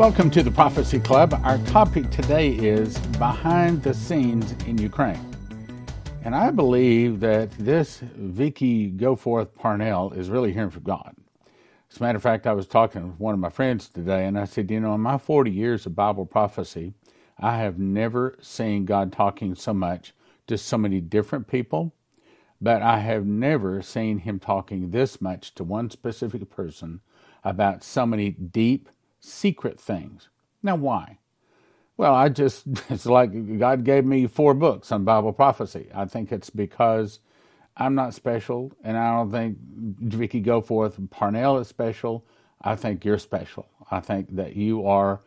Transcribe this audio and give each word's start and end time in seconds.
Welcome 0.00 0.30
to 0.30 0.42
the 0.42 0.50
Prophecy 0.50 0.98
Club. 0.98 1.38
Our 1.44 1.58
topic 1.66 2.10
today 2.10 2.52
is 2.52 2.98
behind 3.18 3.82
the 3.82 3.92
scenes 3.92 4.52
in 4.66 4.78
Ukraine. 4.78 5.20
And 6.24 6.34
I 6.34 6.50
believe 6.50 7.20
that 7.20 7.50
this 7.58 8.00
Vicki 8.16 8.90
Goforth 8.92 9.54
Parnell 9.54 10.12
is 10.12 10.30
really 10.30 10.54
hearing 10.54 10.70
from 10.70 10.84
God. 10.84 11.14
As 11.90 12.00
a 12.00 12.02
matter 12.02 12.16
of 12.16 12.22
fact, 12.22 12.46
I 12.46 12.54
was 12.54 12.66
talking 12.66 13.08
with 13.08 13.20
one 13.20 13.34
of 13.34 13.40
my 13.40 13.50
friends 13.50 13.90
today, 13.90 14.24
and 14.24 14.38
I 14.38 14.46
said, 14.46 14.70
You 14.70 14.80
know, 14.80 14.94
in 14.94 15.02
my 15.02 15.18
40 15.18 15.50
years 15.50 15.84
of 15.84 15.94
Bible 15.94 16.24
prophecy, 16.24 16.94
I 17.38 17.58
have 17.58 17.78
never 17.78 18.38
seen 18.40 18.86
God 18.86 19.12
talking 19.12 19.54
so 19.54 19.74
much 19.74 20.14
to 20.46 20.56
so 20.56 20.78
many 20.78 21.02
different 21.02 21.46
people, 21.46 21.92
but 22.58 22.80
I 22.80 23.00
have 23.00 23.26
never 23.26 23.82
seen 23.82 24.20
Him 24.20 24.38
talking 24.38 24.92
this 24.92 25.20
much 25.20 25.54
to 25.56 25.62
one 25.62 25.90
specific 25.90 26.48
person 26.48 27.02
about 27.44 27.84
so 27.84 28.06
many 28.06 28.30
deep, 28.30 28.88
secret 29.20 29.78
things. 29.78 30.28
Now, 30.62 30.76
why? 30.76 31.18
Well, 31.96 32.14
I 32.14 32.30
just, 32.30 32.64
it's 32.90 33.06
like 33.06 33.58
God 33.58 33.84
gave 33.84 34.04
me 34.04 34.26
four 34.26 34.54
books 34.54 34.90
on 34.90 35.04
Bible 35.04 35.32
prophecy. 35.32 35.88
I 35.94 36.06
think 36.06 36.32
it's 36.32 36.50
because 36.50 37.20
I'm 37.76 37.94
not 37.94 38.14
special, 38.14 38.72
and 38.82 38.96
I 38.96 39.16
don't 39.16 39.30
think 39.30 39.58
Vicki 39.60 40.42
Goforth 40.42 41.10
Parnell 41.10 41.58
is 41.58 41.68
special. 41.68 42.26
I 42.60 42.76
think 42.76 43.04
you're 43.04 43.18
special. 43.18 43.68
I 43.90 44.00
think 44.00 44.34
that 44.36 44.56
you 44.56 44.86
are 44.86 45.20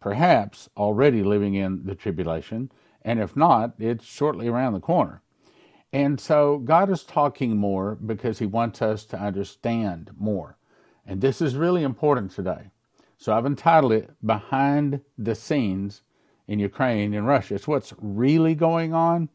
perhaps 0.00 0.68
already 0.76 1.22
living 1.22 1.54
in 1.54 1.84
the 1.86 1.94
tribulation, 1.94 2.70
and 3.02 3.20
if 3.20 3.36
not, 3.36 3.74
it's 3.78 4.04
shortly 4.04 4.48
around 4.48 4.74
the 4.74 4.80
corner. 4.80 5.22
And 5.92 6.20
so 6.20 6.58
God 6.58 6.90
is 6.90 7.04
talking 7.04 7.56
more 7.56 7.94
because 7.94 8.38
He 8.40 8.46
wants 8.46 8.82
us 8.82 9.04
to 9.06 9.20
understand 9.20 10.10
more. 10.18 10.56
And 11.06 11.20
this 11.20 11.40
is 11.40 11.56
really 11.56 11.82
important 11.82 12.32
today. 12.32 12.71
So 13.22 13.32
I've 13.32 13.46
entitled 13.46 13.92
it 13.92 14.10
Behind 14.26 15.00
the 15.16 15.36
Scenes 15.36 16.02
in 16.48 16.58
Ukraine 16.58 17.14
and 17.14 17.24
Russia. 17.24 17.54
It's 17.54 17.68
what's 17.68 17.94
really 18.00 18.56
going 18.56 18.94
on 18.94 19.28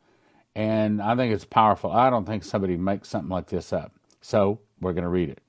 and 0.58 1.02
I 1.02 1.16
think 1.16 1.34
it's 1.34 1.46
powerful. 1.46 1.94
I 1.94 2.10
don't 2.10 2.26
think 2.26 2.44
somebody 2.44 2.76
makes 2.76 3.08
something 3.08 3.30
like 3.30 3.48
this 3.48 3.72
up. 3.72 3.94
So 4.20 4.60
we're 4.82 4.92
going 4.92 5.06
to 5.06 5.10
read 5.10 5.30
it. 5.30 5.40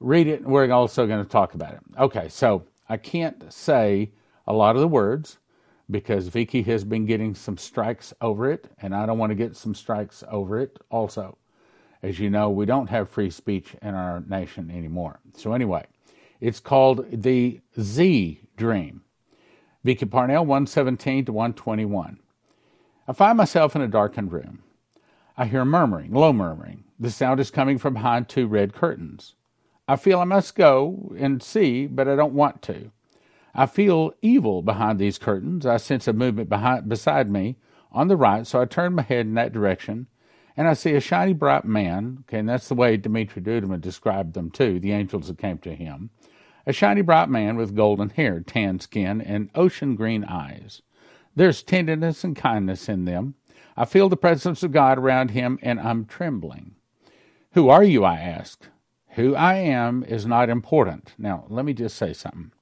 Read 0.00 0.26
it, 0.26 0.42
and 0.42 0.52
we're 0.52 0.70
also 0.70 1.06
going 1.06 1.24
to 1.24 1.30
talk 1.30 1.54
about 1.54 1.72
it. 1.72 1.80
Okay, 1.98 2.28
so 2.28 2.64
I 2.90 2.98
can't 2.98 3.50
say 3.50 4.10
a 4.46 4.52
lot 4.52 4.76
of 4.76 4.82
the 4.82 4.88
words 4.88 5.38
because 5.90 6.28
Vicki 6.28 6.60
has 6.64 6.84
been 6.84 7.06
getting 7.06 7.34
some 7.34 7.56
strikes 7.56 8.12
over 8.20 8.50
it, 8.50 8.68
and 8.82 8.94
I 8.94 9.06
don't 9.06 9.16
want 9.16 9.30
to 9.30 9.36
get 9.36 9.56
some 9.56 9.74
strikes 9.74 10.22
over 10.30 10.60
it 10.60 10.78
also. 10.90 11.38
As 12.02 12.18
you 12.18 12.28
know, 12.28 12.50
we 12.50 12.66
don't 12.66 12.90
have 12.90 13.08
free 13.08 13.30
speech 13.30 13.76
in 13.80 13.94
our 13.94 14.20
nation 14.28 14.70
anymore. 14.70 15.20
So, 15.36 15.54
anyway, 15.54 15.86
it's 16.42 16.58
called 16.58 17.06
the 17.12 17.60
Z 17.80 18.40
Dream. 18.56 19.02
Vicki 19.84 20.06
Parnell, 20.06 20.44
117 20.44 21.26
to 21.26 21.32
121. 21.32 22.18
I 23.06 23.12
find 23.12 23.38
myself 23.38 23.76
in 23.76 23.82
a 23.82 23.86
darkened 23.86 24.32
room. 24.32 24.64
I 25.36 25.46
hear 25.46 25.64
murmuring, 25.64 26.12
low 26.12 26.32
murmuring. 26.32 26.82
The 26.98 27.12
sound 27.12 27.38
is 27.38 27.52
coming 27.52 27.78
from 27.78 27.94
behind 27.94 28.28
two 28.28 28.48
red 28.48 28.74
curtains. 28.74 29.36
I 29.86 29.94
feel 29.94 30.18
I 30.18 30.24
must 30.24 30.56
go 30.56 31.14
and 31.16 31.40
see, 31.40 31.86
but 31.86 32.08
I 32.08 32.16
don't 32.16 32.34
want 32.34 32.60
to. 32.62 32.90
I 33.54 33.66
feel 33.66 34.12
evil 34.20 34.62
behind 34.62 34.98
these 34.98 35.18
curtains. 35.18 35.64
I 35.64 35.76
sense 35.76 36.08
a 36.08 36.12
movement 36.12 36.48
behind, 36.48 36.88
beside 36.88 37.30
me 37.30 37.56
on 37.92 38.08
the 38.08 38.16
right, 38.16 38.44
so 38.48 38.60
I 38.60 38.64
turn 38.64 38.94
my 38.94 39.02
head 39.02 39.26
in 39.26 39.34
that 39.34 39.52
direction, 39.52 40.08
and 40.56 40.66
I 40.66 40.74
see 40.74 40.94
a 40.94 41.00
shiny 41.00 41.34
bright 41.34 41.64
man. 41.64 42.18
Okay, 42.22 42.40
and 42.40 42.48
that's 42.48 42.68
the 42.68 42.74
way 42.74 42.96
Dimitri 42.96 43.42
Duduman 43.42 43.80
described 43.80 44.34
them 44.34 44.50
too, 44.50 44.80
the 44.80 44.92
angels 44.92 45.28
that 45.28 45.38
came 45.38 45.58
to 45.58 45.74
him. 45.74 46.10
A 46.66 46.72
shiny 46.72 47.02
bright 47.02 47.28
man 47.28 47.56
with 47.56 47.74
golden 47.74 48.10
hair, 48.10 48.40
tan 48.40 48.80
skin, 48.80 49.20
and 49.20 49.50
ocean 49.54 49.96
green 49.96 50.24
eyes. 50.24 50.82
There's 51.34 51.62
tenderness 51.62 52.24
and 52.24 52.36
kindness 52.36 52.88
in 52.88 53.04
them. 53.04 53.34
I 53.76 53.84
feel 53.84 54.08
the 54.08 54.16
presence 54.16 54.62
of 54.62 54.72
God 54.72 54.98
around 54.98 55.30
him 55.30 55.58
and 55.62 55.80
I'm 55.80 56.04
trembling. 56.04 56.76
Who 57.52 57.68
are 57.68 57.82
you? 57.82 58.04
I 58.04 58.18
ask. 58.18 58.66
Who 59.10 59.34
I 59.34 59.54
am 59.54 60.04
is 60.04 60.26
not 60.26 60.48
important. 60.48 61.14
Now, 61.18 61.44
let 61.48 61.64
me 61.64 61.72
just 61.72 61.96
say 61.96 62.12
something. 62.12 62.52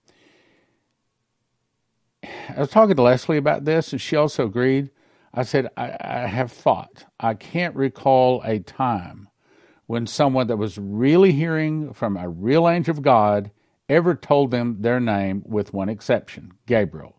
I 2.24 2.58
was 2.58 2.70
talking 2.70 2.96
to 2.96 3.02
Leslie 3.02 3.36
about 3.36 3.64
this, 3.64 3.92
and 3.92 4.00
she 4.00 4.16
also 4.16 4.46
agreed. 4.46 4.90
I 5.32 5.44
said, 5.44 5.68
I, 5.76 5.96
I 6.00 6.26
have 6.26 6.50
thought. 6.50 7.04
I 7.20 7.34
can't 7.34 7.76
recall 7.76 8.42
a 8.44 8.58
time 8.58 9.28
when 9.86 10.06
someone 10.06 10.48
that 10.48 10.56
was 10.56 10.76
really 10.78 11.32
hearing 11.32 11.92
from 11.92 12.16
a 12.16 12.28
real 12.28 12.68
angel 12.68 12.96
of 12.96 13.02
God 13.02 13.50
ever 13.90 14.14
told 14.14 14.50
them 14.50 14.78
their 14.80 15.00
name, 15.00 15.42
with 15.44 15.74
one 15.74 15.88
exception 15.88 16.52
Gabriel. 16.66 17.16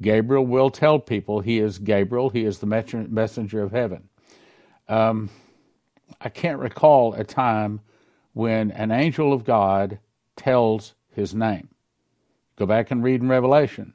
Gabriel 0.00 0.46
will 0.46 0.70
tell 0.70 0.98
people 0.98 1.40
he 1.40 1.58
is 1.58 1.78
Gabriel, 1.78 2.30
he 2.30 2.44
is 2.44 2.58
the 2.58 2.66
messenger 2.66 3.62
of 3.62 3.72
heaven. 3.72 4.08
Um, 4.88 5.30
I 6.20 6.28
can't 6.28 6.58
recall 6.58 7.14
a 7.14 7.24
time 7.24 7.80
when 8.32 8.70
an 8.70 8.90
angel 8.90 9.32
of 9.32 9.44
God 9.44 9.98
tells 10.36 10.94
his 11.10 11.34
name. 11.34 11.68
Go 12.56 12.66
back 12.66 12.90
and 12.90 13.02
read 13.02 13.20
in 13.20 13.28
Revelation, 13.28 13.94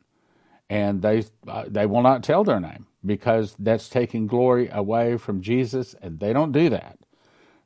and 0.69 1.01
they 1.01 1.25
uh, 1.47 1.65
they 1.67 1.85
will 1.85 2.01
not 2.01 2.23
tell 2.23 2.43
their 2.43 2.59
name 2.59 2.87
because 3.05 3.55
that's 3.59 3.87
taking 3.87 4.27
glory 4.27 4.69
away 4.71 5.17
from 5.17 5.41
Jesus, 5.41 5.95
and 6.01 6.19
they 6.19 6.33
don't 6.33 6.51
do 6.51 6.69
that. 6.69 6.99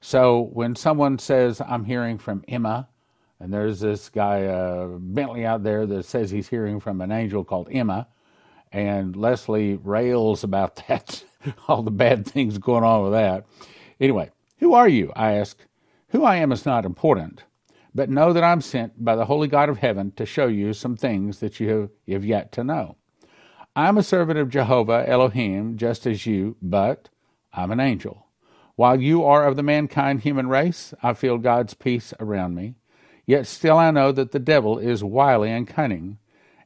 So 0.02 0.50
when 0.54 0.76
someone 0.76 1.18
says, 1.18 1.62
"I'm 1.62 1.86
hearing 1.86 2.18
from 2.18 2.44
Emma," 2.48 2.90
and 3.44 3.54
there's 3.54 3.82
this 3.82 4.08
guy 4.08 4.46
uh, 4.46 4.88
Bentley 4.88 5.46
out 5.46 5.64
there 5.64 5.86
that 5.86 6.06
says 6.06 6.32
he's 6.32 6.48
hearing 6.48 6.80
from 6.80 7.02
an 7.02 7.12
angel 7.12 7.44
called 7.44 7.68
Emma, 7.70 8.08
and 8.72 9.18
Leslie 9.18 9.76
rails 9.76 10.46
about 10.46 10.78
that, 10.88 11.26
all 11.68 11.84
the 11.84 11.92
bad 11.92 12.26
things 12.26 12.58
going 12.58 12.86
on 12.86 13.04
with 13.04 13.12
that. 13.12 13.46
Anyway, 14.00 14.32
who 14.60 14.74
are 14.74 14.88
you? 14.88 15.12
I 15.14 15.34
ask. 15.34 15.58
Who 16.12 16.24
I 16.24 16.38
am 16.38 16.54
is 16.54 16.66
not 16.66 16.86
important, 16.86 17.44
but 17.94 18.10
know 18.10 18.32
that 18.32 18.46
I'm 18.46 18.62
sent 18.62 19.04
by 19.04 19.18
the 19.18 19.26
Holy 19.26 19.50
God 19.50 19.68
of 19.68 19.80
heaven 19.80 20.12
to 20.12 20.26
show 20.26 20.48
you 20.48 20.72
some 20.72 20.96
things 20.96 21.40
that 21.40 21.60
you 21.60 21.68
have, 21.68 21.90
you 22.06 22.14
have 22.14 22.24
yet 22.24 22.54
to 22.54 22.64
know. 22.64 22.96
I'm 23.76 23.98
a 23.98 24.04
servant 24.04 24.40
of 24.40 24.52
Jehovah 24.52 25.04
Elohim, 25.06 25.76
just 25.76 26.08
as 26.08 26.26
you, 26.26 26.56
but 26.62 27.10
I'm 27.52 27.72
an 27.72 27.82
angel. 27.82 28.26
While 28.78 29.02
you 29.02 29.26
are 29.26 29.46
of 29.46 29.58
the 29.58 29.64
mankind 29.64 30.22
human 30.22 30.48
race, 30.48 30.94
I 31.04 31.14
feel 31.14 31.38
God's 31.38 31.74
peace 31.74 32.14
around 32.22 32.56
me. 32.56 32.76
Yet 33.26 33.48
still 33.48 33.78
I 33.78 33.92
know 33.92 34.12
that 34.12 34.32
the 34.32 34.40
devil 34.40 34.78
is 34.78 35.04
wily 35.04 35.52
and 35.52 35.68
cunning. 35.68 36.18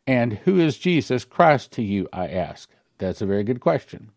And 0.06 0.34
who 0.40 0.60
is 0.60 0.78
Jesus 0.78 1.26
Christ 1.26 1.72
to 1.74 1.84
you? 1.84 2.08
I 2.12 2.28
ask. 2.28 2.70
That's 2.98 3.22
a 3.22 3.26
very 3.26 3.44
good 3.44 3.60
question. 3.60 4.12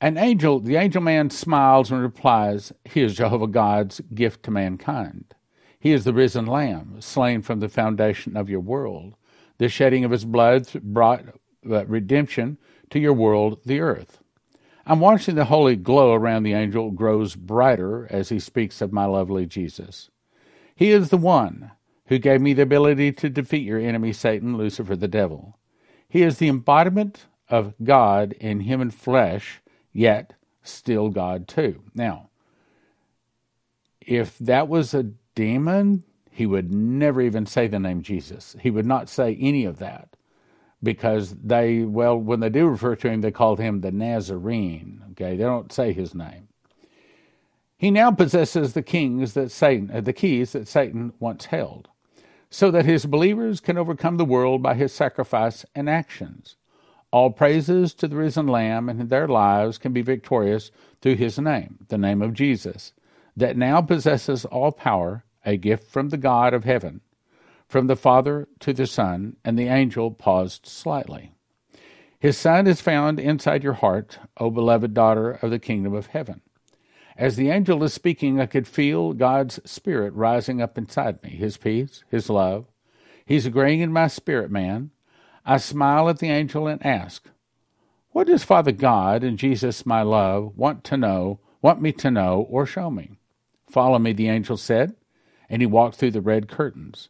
An 0.00 0.18
angel, 0.18 0.60
the 0.60 0.76
angel 0.76 1.00
man 1.00 1.30
smiles 1.30 1.90
and 1.90 2.02
replies, 2.02 2.72
He 2.84 3.02
is 3.02 3.14
Jehovah 3.14 3.46
God's 3.46 4.00
gift 4.12 4.42
to 4.44 4.50
mankind. 4.50 5.34
He 5.78 5.92
is 5.92 6.04
the 6.04 6.14
risen 6.14 6.46
Lamb, 6.46 6.96
slain 7.00 7.42
from 7.42 7.60
the 7.60 7.68
foundation 7.68 8.36
of 8.36 8.50
your 8.50 8.60
world. 8.60 9.14
The 9.58 9.68
shedding 9.68 10.04
of 10.04 10.10
his 10.10 10.24
blood 10.24 10.68
brought 10.82 11.24
uh, 11.70 11.86
redemption 11.86 12.58
to 12.90 12.98
your 12.98 13.12
world, 13.12 13.60
the 13.64 13.80
earth. 13.80 14.20
I'm 14.86 15.00
watching 15.00 15.34
the 15.34 15.46
holy 15.46 15.76
glow 15.76 16.12
around 16.12 16.42
the 16.42 16.52
angel 16.52 16.90
grows 16.90 17.36
brighter 17.36 18.06
as 18.10 18.28
he 18.28 18.38
speaks 18.38 18.80
of 18.80 18.92
my 18.92 19.06
lovely 19.06 19.46
Jesus. 19.46 20.10
He 20.74 20.90
is 20.90 21.10
the 21.10 21.16
one 21.16 21.70
who 22.06 22.18
gave 22.18 22.40
me 22.40 22.52
the 22.52 22.62
ability 22.62 23.12
to 23.12 23.30
defeat 23.30 23.64
your 23.64 23.78
enemy, 23.78 24.12
Satan, 24.12 24.56
Lucifer, 24.56 24.96
the 24.96 25.08
devil. 25.08 25.58
He 26.08 26.22
is 26.22 26.38
the 26.38 26.48
embodiment 26.48 27.26
of 27.48 27.74
God 27.82 28.32
in 28.32 28.60
human 28.60 28.90
flesh, 28.90 29.60
yet 29.92 30.34
still 30.62 31.10
God 31.10 31.48
too. 31.48 31.82
Now, 31.94 32.30
if 34.00 34.38
that 34.38 34.68
was 34.68 34.92
a 34.94 35.10
demon, 35.34 36.04
he 36.30 36.46
would 36.46 36.72
never 36.72 37.20
even 37.20 37.46
say 37.46 37.68
the 37.68 37.78
name 37.78 38.02
Jesus. 38.02 38.56
He 38.60 38.70
would 38.70 38.86
not 38.86 39.08
say 39.08 39.36
any 39.40 39.64
of 39.64 39.78
that 39.78 40.16
because 40.82 41.34
they, 41.42 41.82
well, 41.82 42.18
when 42.18 42.40
they 42.40 42.50
do 42.50 42.66
refer 42.66 42.96
to 42.96 43.08
him, 43.08 43.20
they 43.20 43.30
called 43.30 43.58
him 43.58 43.80
the 43.80 43.92
Nazarene. 43.92 45.02
Okay, 45.12 45.36
they 45.36 45.44
don't 45.44 45.72
say 45.72 45.92
his 45.92 46.14
name. 46.14 46.43
He 47.84 47.90
now 47.90 48.10
possesses 48.10 48.72
the 48.72 48.82
kings 48.82 49.34
that 49.34 49.50
Satan, 49.50 49.90
uh, 49.92 50.00
the 50.00 50.14
keys 50.14 50.52
that 50.52 50.66
Satan 50.66 51.12
once 51.20 51.44
held 51.44 51.90
so 52.48 52.70
that 52.70 52.86
his 52.86 53.04
believers 53.04 53.60
can 53.60 53.76
overcome 53.76 54.16
the 54.16 54.24
world 54.24 54.62
by 54.62 54.72
his 54.72 54.90
sacrifice 54.90 55.66
and 55.74 55.86
actions. 55.86 56.56
All 57.10 57.30
praises 57.30 57.92
to 57.96 58.08
the 58.08 58.16
risen 58.16 58.46
Lamb, 58.46 58.88
and 58.88 59.10
their 59.10 59.28
lives 59.28 59.76
can 59.76 59.92
be 59.92 60.00
victorious 60.00 60.70
through 61.02 61.16
his 61.16 61.38
name, 61.38 61.80
the 61.88 61.98
name 61.98 62.22
of 62.22 62.32
Jesus, 62.32 62.94
that 63.36 63.54
now 63.54 63.82
possesses 63.82 64.46
all 64.46 64.72
power, 64.72 65.24
a 65.44 65.58
gift 65.58 65.90
from 65.90 66.08
the 66.08 66.16
God 66.16 66.54
of 66.54 66.64
heaven, 66.64 67.02
from 67.68 67.86
the 67.86 67.96
Father 67.96 68.48
to 68.60 68.72
the 68.72 68.86
Son, 68.86 69.36
and 69.44 69.58
the 69.58 69.68
angel 69.68 70.10
paused 70.10 70.64
slightly. 70.64 71.34
His 72.18 72.38
Son 72.38 72.66
is 72.66 72.80
found 72.80 73.20
inside 73.20 73.62
your 73.62 73.74
heart, 73.74 74.20
O 74.38 74.48
beloved 74.48 74.94
daughter 74.94 75.32
of 75.42 75.50
the 75.50 75.58
kingdom 75.58 75.92
of 75.92 76.06
heaven. 76.06 76.40
As 77.16 77.36
the 77.36 77.50
angel 77.50 77.82
is 77.84 77.94
speaking, 77.94 78.40
I 78.40 78.46
could 78.46 78.66
feel 78.66 79.12
God's 79.12 79.60
Spirit 79.64 80.12
rising 80.14 80.60
up 80.60 80.76
inside 80.76 81.22
me 81.22 81.30
His 81.30 81.56
peace, 81.56 82.02
His 82.10 82.28
love, 82.28 82.66
He's 83.26 83.46
agreeing 83.46 83.80
in 83.80 83.92
my 83.92 84.08
spirit, 84.08 84.50
man. 84.50 84.90
I 85.46 85.56
smile 85.56 86.08
at 86.08 86.18
the 86.18 86.28
angel 86.28 86.66
and 86.66 86.84
ask, 86.84 87.28
What 88.10 88.26
does 88.26 88.44
Father 88.44 88.72
God 88.72 89.24
and 89.24 89.38
Jesus, 89.38 89.86
my 89.86 90.02
love, 90.02 90.56
want 90.56 90.84
to 90.84 90.96
know, 90.96 91.40
want 91.62 91.80
me 91.80 91.92
to 91.92 92.10
know, 92.10 92.46
or 92.50 92.66
show 92.66 92.90
me? 92.90 93.18
Follow 93.70 93.98
me, 93.98 94.12
the 94.12 94.28
angel 94.28 94.56
said, 94.56 94.94
and 95.48 95.62
he 95.62 95.66
walked 95.66 95.96
through 95.96 96.10
the 96.10 96.20
red 96.20 96.48
curtains. 96.48 97.08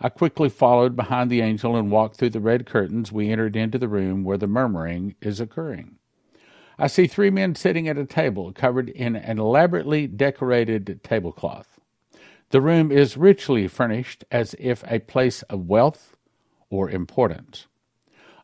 I 0.00 0.08
quickly 0.08 0.48
followed 0.48 0.94
behind 0.94 1.30
the 1.30 1.40
angel 1.40 1.74
and 1.74 1.90
walked 1.90 2.16
through 2.16 2.30
the 2.30 2.40
red 2.40 2.66
curtains. 2.66 3.10
We 3.10 3.30
entered 3.30 3.56
into 3.56 3.78
the 3.78 3.88
room 3.88 4.24
where 4.24 4.38
the 4.38 4.46
murmuring 4.46 5.14
is 5.20 5.40
occurring. 5.40 5.95
I 6.78 6.88
see 6.88 7.06
three 7.06 7.30
men 7.30 7.54
sitting 7.54 7.88
at 7.88 7.96
a 7.96 8.04
table 8.04 8.52
covered 8.52 8.90
in 8.90 9.16
an 9.16 9.38
elaborately 9.38 10.06
decorated 10.06 11.00
tablecloth. 11.02 11.80
The 12.50 12.60
room 12.60 12.92
is 12.92 13.16
richly 13.16 13.66
furnished 13.66 14.24
as 14.30 14.54
if 14.58 14.84
a 14.86 14.98
place 14.98 15.42
of 15.44 15.68
wealth 15.68 16.16
or 16.68 16.90
importance. 16.90 17.66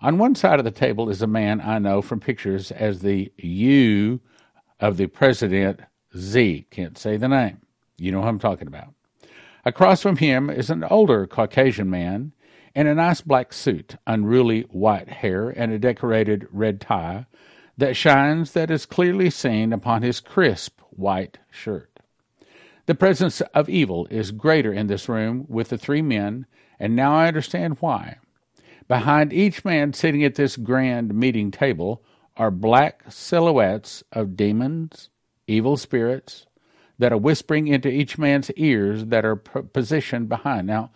On 0.00 0.18
one 0.18 0.34
side 0.34 0.58
of 0.58 0.64
the 0.64 0.70
table 0.70 1.10
is 1.10 1.22
a 1.22 1.26
man 1.26 1.60
I 1.60 1.78
know 1.78 2.00
from 2.00 2.20
pictures 2.20 2.72
as 2.72 3.00
the 3.00 3.30
U 3.36 4.20
of 4.80 4.96
the 4.96 5.06
President 5.06 5.80
Z. 6.16 6.66
Can't 6.70 6.98
say 6.98 7.16
the 7.16 7.28
name. 7.28 7.58
You 7.98 8.12
know 8.12 8.22
who 8.22 8.28
I'm 8.28 8.38
talking 8.38 8.66
about. 8.66 8.94
Across 9.64 10.02
from 10.02 10.16
him 10.16 10.50
is 10.50 10.70
an 10.70 10.82
older 10.84 11.26
Caucasian 11.26 11.88
man 11.88 12.32
in 12.74 12.86
a 12.86 12.94
nice 12.94 13.20
black 13.20 13.52
suit, 13.52 13.96
unruly 14.06 14.62
white 14.62 15.08
hair, 15.08 15.50
and 15.50 15.70
a 15.70 15.78
decorated 15.78 16.48
red 16.50 16.80
tie 16.80 17.26
that 17.76 17.96
shines 17.96 18.52
that 18.52 18.70
is 18.70 18.86
clearly 18.86 19.30
seen 19.30 19.72
upon 19.72 20.02
his 20.02 20.20
crisp 20.20 20.80
white 20.90 21.38
shirt. 21.50 22.00
The 22.86 22.94
presence 22.94 23.40
of 23.40 23.68
evil 23.68 24.06
is 24.10 24.32
greater 24.32 24.72
in 24.72 24.88
this 24.88 25.08
room 25.08 25.46
with 25.48 25.68
the 25.68 25.78
three 25.78 26.02
men, 26.02 26.46
and 26.78 26.96
now 26.96 27.14
I 27.14 27.28
understand 27.28 27.76
why. 27.80 28.18
Behind 28.88 29.32
each 29.32 29.64
man 29.64 29.92
sitting 29.92 30.24
at 30.24 30.34
this 30.34 30.56
grand 30.56 31.14
meeting 31.14 31.50
table 31.50 32.02
are 32.36 32.50
black 32.50 33.04
silhouettes 33.08 34.02
of 34.12 34.36
demons, 34.36 35.08
evil 35.46 35.76
spirits, 35.76 36.46
that 36.98 37.12
are 37.12 37.18
whispering 37.18 37.68
into 37.68 37.88
each 37.88 38.18
man's 38.18 38.50
ears 38.52 39.06
that 39.06 39.24
are 39.24 39.36
positioned 39.36 40.28
behind. 40.28 40.66
Now, 40.66 40.90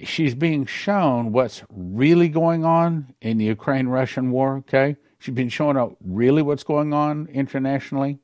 she's 0.00 0.34
being 0.34 0.66
shown 0.66 1.32
what's 1.32 1.62
really 1.70 2.28
going 2.28 2.64
on 2.64 3.14
in 3.20 3.38
the 3.38 3.46
Ukraine 3.46 3.88
Russian 3.88 4.30
war, 4.30 4.56
okay? 4.58 4.96
Been 5.34 5.48
showing 5.48 5.76
up 5.76 5.96
really 6.04 6.42
what's 6.42 6.64
going 6.64 6.92
on 6.92 7.28
internationally. 7.32 8.18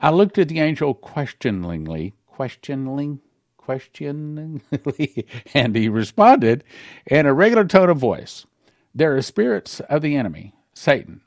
I 0.00 0.10
looked 0.10 0.38
at 0.38 0.48
the 0.48 0.60
angel 0.60 0.94
questioningly, 0.94 2.14
questioningly, 2.26 3.18
questioningly, 3.58 5.26
and 5.54 5.76
he 5.76 5.88
responded 5.88 6.64
in 7.06 7.26
a 7.26 7.34
regular 7.34 7.64
tone 7.64 7.90
of 7.90 7.98
voice 7.98 8.46
There 8.94 9.14
are 9.16 9.22
spirits 9.22 9.80
of 9.80 10.02
the 10.02 10.16
enemy, 10.16 10.54
Satan, 10.72 11.20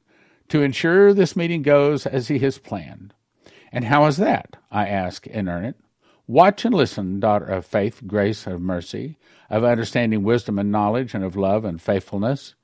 to 0.50 0.62
ensure 0.62 1.14
this 1.14 1.36
meeting 1.36 1.62
goes 1.62 2.06
as 2.06 2.28
he 2.28 2.40
has 2.40 2.58
planned. 2.58 3.14
And 3.72 3.86
how 3.86 4.06
is 4.06 4.18
that? 4.18 4.58
I 4.72 4.88
asked 4.88 5.28
in 5.28 5.48
earnest. 5.48 5.80
Watch 6.26 6.64
and 6.64 6.74
listen, 6.74 7.20
daughter 7.20 7.46
of 7.46 7.66
faith, 7.66 8.02
grace, 8.08 8.48
of 8.48 8.62
mercy, 8.62 9.18
of 9.50 9.64
understanding, 9.64 10.24
wisdom, 10.24 10.58
and 10.58 10.72
knowledge, 10.72 11.14
and 11.14 11.24
of 11.24 11.36
love 11.36 11.66
and 11.66 11.82
faithfulness. 11.82 12.56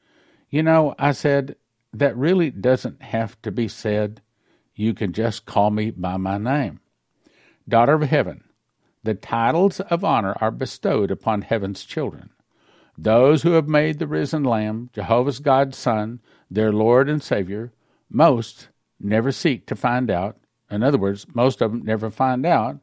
You 0.50 0.64
know, 0.64 0.96
I 0.98 1.12
said, 1.12 1.56
that 1.94 2.18
really 2.18 2.50
doesn't 2.52 3.02
have 3.02 3.42
to 3.42 3.52
be 3.52 3.68
said. 3.68 4.22
You 4.76 4.94
can 4.94 5.14
just 5.14 5.46
call 5.46 5.72
me 5.72 5.92
by 5.92 6.18
my 6.18 6.38
name. 6.38 6.80
Daughter 7.68 7.94
of 7.94 8.02
heaven, 8.04 8.44
the 9.04 9.14
titles 9.14 9.80
of 9.80 10.04
honor 10.04 10.36
are 10.40 10.52
bestowed 10.52 11.12
upon 11.12 11.44
heaven's 11.44 11.84
children. 11.84 12.30
Those 12.98 13.44
who 13.44 13.54
have 13.54 13.68
made 13.68 14.00
the 14.00 14.08
risen 14.08 14.44
Lamb, 14.44 14.90
Jehovah's 14.94 15.40
God's 15.40 15.78
Son, 15.78 16.20
their 16.52 16.74
Lord 16.74 17.08
and 17.08 17.24
Savior, 17.24 17.72
most 18.10 18.68
never 19.00 19.32
seek 19.32 19.66
to 19.68 19.76
find 19.76 20.12
out. 20.12 20.38
In 20.70 20.84
other 20.84 20.98
words, 20.98 21.26
most 21.34 21.62
of 21.62 21.72
them 21.72 21.84
never 21.84 22.10
find 22.10 22.46
out, 22.46 22.80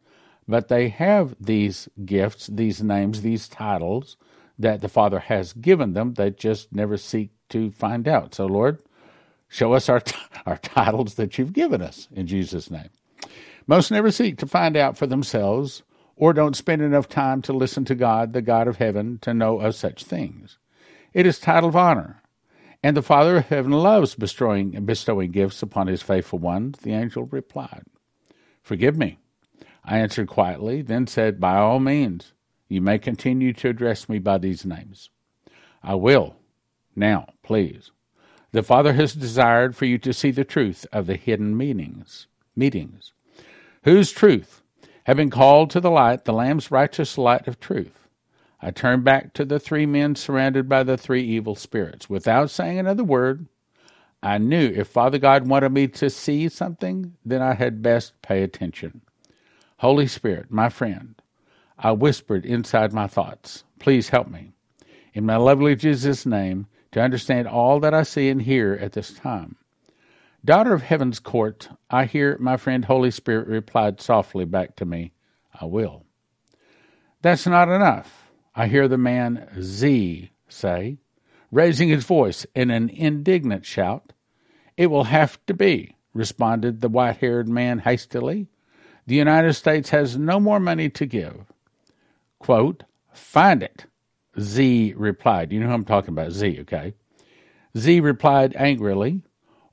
but 0.49 0.69
they 0.69 0.89
have 0.89 1.35
these 1.41 1.89
gifts, 2.05 2.47
these 2.47 2.83
names, 2.83 3.23
these 3.23 3.49
titles 3.49 4.17
that 4.59 4.81
the 4.81 4.89
Father 4.89 5.19
has 5.19 5.53
given 5.53 5.93
them. 5.93 6.15
They 6.15 6.31
just 6.31 6.73
never 6.73 6.97
seek 6.97 7.31
to 7.51 7.71
find 7.71 8.09
out. 8.09 8.35
So, 8.35 8.47
Lord, 8.47 8.81
show 9.49 9.73
us 9.73 9.89
our, 9.89 10.01
t- 10.01 10.17
our 10.47 10.59
titles 10.59 11.15
that 11.15 11.39
you've 11.39 11.53
given 11.53 11.83
us 11.83 12.09
in 12.13 12.27
Jesus' 12.27 12.71
name. 12.71 12.91
Most 13.67 13.91
never 13.91 14.11
seek 14.11 14.39
to 14.39 14.47
find 14.47 14.77
out 14.77 14.97
for 14.97 15.07
themselves 15.07 15.83
or 16.17 16.33
don't 16.33 16.57
spend 16.57 16.83
enough 16.83 17.09
time 17.09 17.43
to 17.43 17.53
listen 17.53 17.85
to 17.85 17.95
God, 17.95 18.33
the 18.33 18.43
God 18.43 18.69
of 18.69 18.77
heaven, 18.77 19.19
to 19.23 19.35
know 19.35 19.61
of 19.61 19.75
such 19.75 20.05
things. 20.05 20.59
It 21.13 21.27
is 21.27 21.39
title 21.39 21.69
of 21.69 21.77
honor. 21.77 22.23
And 22.83 22.97
the 22.97 23.03
Father 23.03 23.39
of 23.39 23.47
heaven 23.47 23.73
loves 23.73 24.15
bestowing, 24.15 24.71
bestowing 24.85 25.33
gifts 25.33 25.63
upon 25.63 25.89
his 25.89 26.03
faithful 26.03 26.39
ones. 26.39 26.79
The 26.79 26.93
angel 26.93 27.25
replied, 27.25 27.83
Forgive 28.63 28.97
me. 28.97 29.19
I 29.85 29.99
answered 29.99 30.29
quietly, 30.29 30.83
then 30.83 31.07
said, 31.07 31.41
By 31.41 31.57
all 31.57 31.81
means, 31.81 32.33
you 32.69 32.81
may 32.81 32.99
continue 32.99 33.53
to 33.55 33.69
address 33.69 34.09
me 34.09 34.19
by 34.19 34.39
these 34.39 34.65
names. 34.65 35.11
I 35.83 35.95
will. 35.95 36.37
Now, 36.95 37.27
please. 37.43 37.91
The 38.57 38.63
Father 38.63 38.95
has 38.95 39.13
desired 39.13 39.77
for 39.77 39.85
you 39.85 39.99
to 39.99 40.15
see 40.15 40.31
the 40.31 40.43
truth 40.43 40.87
of 40.91 41.07
the 41.07 41.17
hidden 41.17 41.59
meanings, 41.59 42.27
meetings. 42.57 43.13
Whose 43.85 44.11
truth? 44.11 44.63
Having 45.05 45.29
called 45.29 45.69
to 45.69 45.81
the 45.83 45.91
light 45.91 46.25
the 46.25 46.33
Lamb's 46.33 46.71
righteous 46.71 47.19
light 47.19 47.47
of 47.47 47.61
truth, 47.61 48.09
I 48.63 48.71
turned 48.71 49.05
back 49.05 49.35
to 49.35 49.45
the 49.45 49.61
three 49.61 49.85
men 49.85 50.15
surrounded 50.15 50.71
by 50.71 50.85
the 50.85 50.97
three 50.97 51.23
evil 51.23 51.55
spirits. 51.55 52.09
Without 52.09 52.49
saying 52.49 52.79
another 52.79 53.05
word, 53.05 53.45
I 54.23 54.39
knew 54.39 54.73
if 54.75 54.89
Father 54.89 55.19
God 55.19 55.47
wanted 55.47 55.73
me 55.73 55.87
to 55.89 56.09
see 56.09 56.49
something, 56.49 57.13
then 57.27 57.43
I 57.43 57.53
had 57.53 57.83
best 57.83 58.15
pay 58.23 58.43
attention. 58.43 59.03
Holy 59.81 60.07
Spirit, 60.07 60.51
my 60.51 60.71
friend, 60.71 61.21
I 61.79 61.93
whispered 61.93 62.47
inside 62.47 62.95
my 62.95 63.07
thoughts, 63.07 63.65
please 63.79 64.09
help 64.09 64.31
me. 64.31 64.53
In 65.13 65.27
my 65.27 65.37
lovely 65.37 65.77
Jesus' 65.77 66.25
name, 66.25 66.69
to 66.97 67.03
understand 67.03 67.47
all 67.47 67.79
that 67.79 67.93
I 67.93 68.05
see 68.05 68.31
and 68.31 68.41
hear 68.41 68.73
at 68.81 68.93
this 68.93 69.13
time. 69.13 69.57
Daughter 70.43 70.73
of 70.73 70.81
Heaven's 70.81 71.19
court, 71.19 71.69
I 71.91 72.07
hear 72.07 72.39
my 72.41 72.57
friend 72.57 72.83
Holy 72.83 73.11
Spirit 73.11 73.49
replied 73.49 74.01
softly 74.01 74.47
back 74.47 74.77
to 74.77 74.87
me, 74.87 75.13
I 75.61 75.67
will. 75.67 76.07
That's 77.21 77.47
not 77.47 77.69
enough, 77.69 78.31
I 78.55 78.69
hear 78.69 78.89
the 78.89 78.97
man 78.97 79.47
Z 79.61 80.31
say, 80.49 80.97
raising 81.53 81.91
his 81.91 82.07
voice 82.07 82.47
in 82.55 82.71
an 82.71 82.89
indignant 82.89 83.67
shout. 83.67 84.15
It 84.79 84.87
will 84.87 85.05
have 85.05 85.39
to 85.49 85.53
be, 85.53 85.97
responded 86.15 86.81
the 86.81 86.89
white 86.89 87.19
haired 87.19 87.47
man 87.47 87.81
hastily. 87.81 88.49
The 89.07 89.17
United 89.17 89.53
States 89.53 89.91
has 89.91 90.17
no 90.17 90.41
more 90.41 90.61
money 90.61 90.89
to 90.89 91.05
give. 91.05 91.45
Quote, 92.39 92.85
find 93.13 93.63
it. 93.63 93.85
Z 94.39 94.95
replied. 94.97 95.53
You 95.53 95.61
know 95.61 95.67
who 95.67 95.73
I'm 95.73 95.85
talking 95.85 96.11
about, 96.11 96.33
Z, 96.33 96.59
okay? 96.61 96.95
Z 97.77 98.01
replied 98.01 98.55
angrily, 98.57 99.23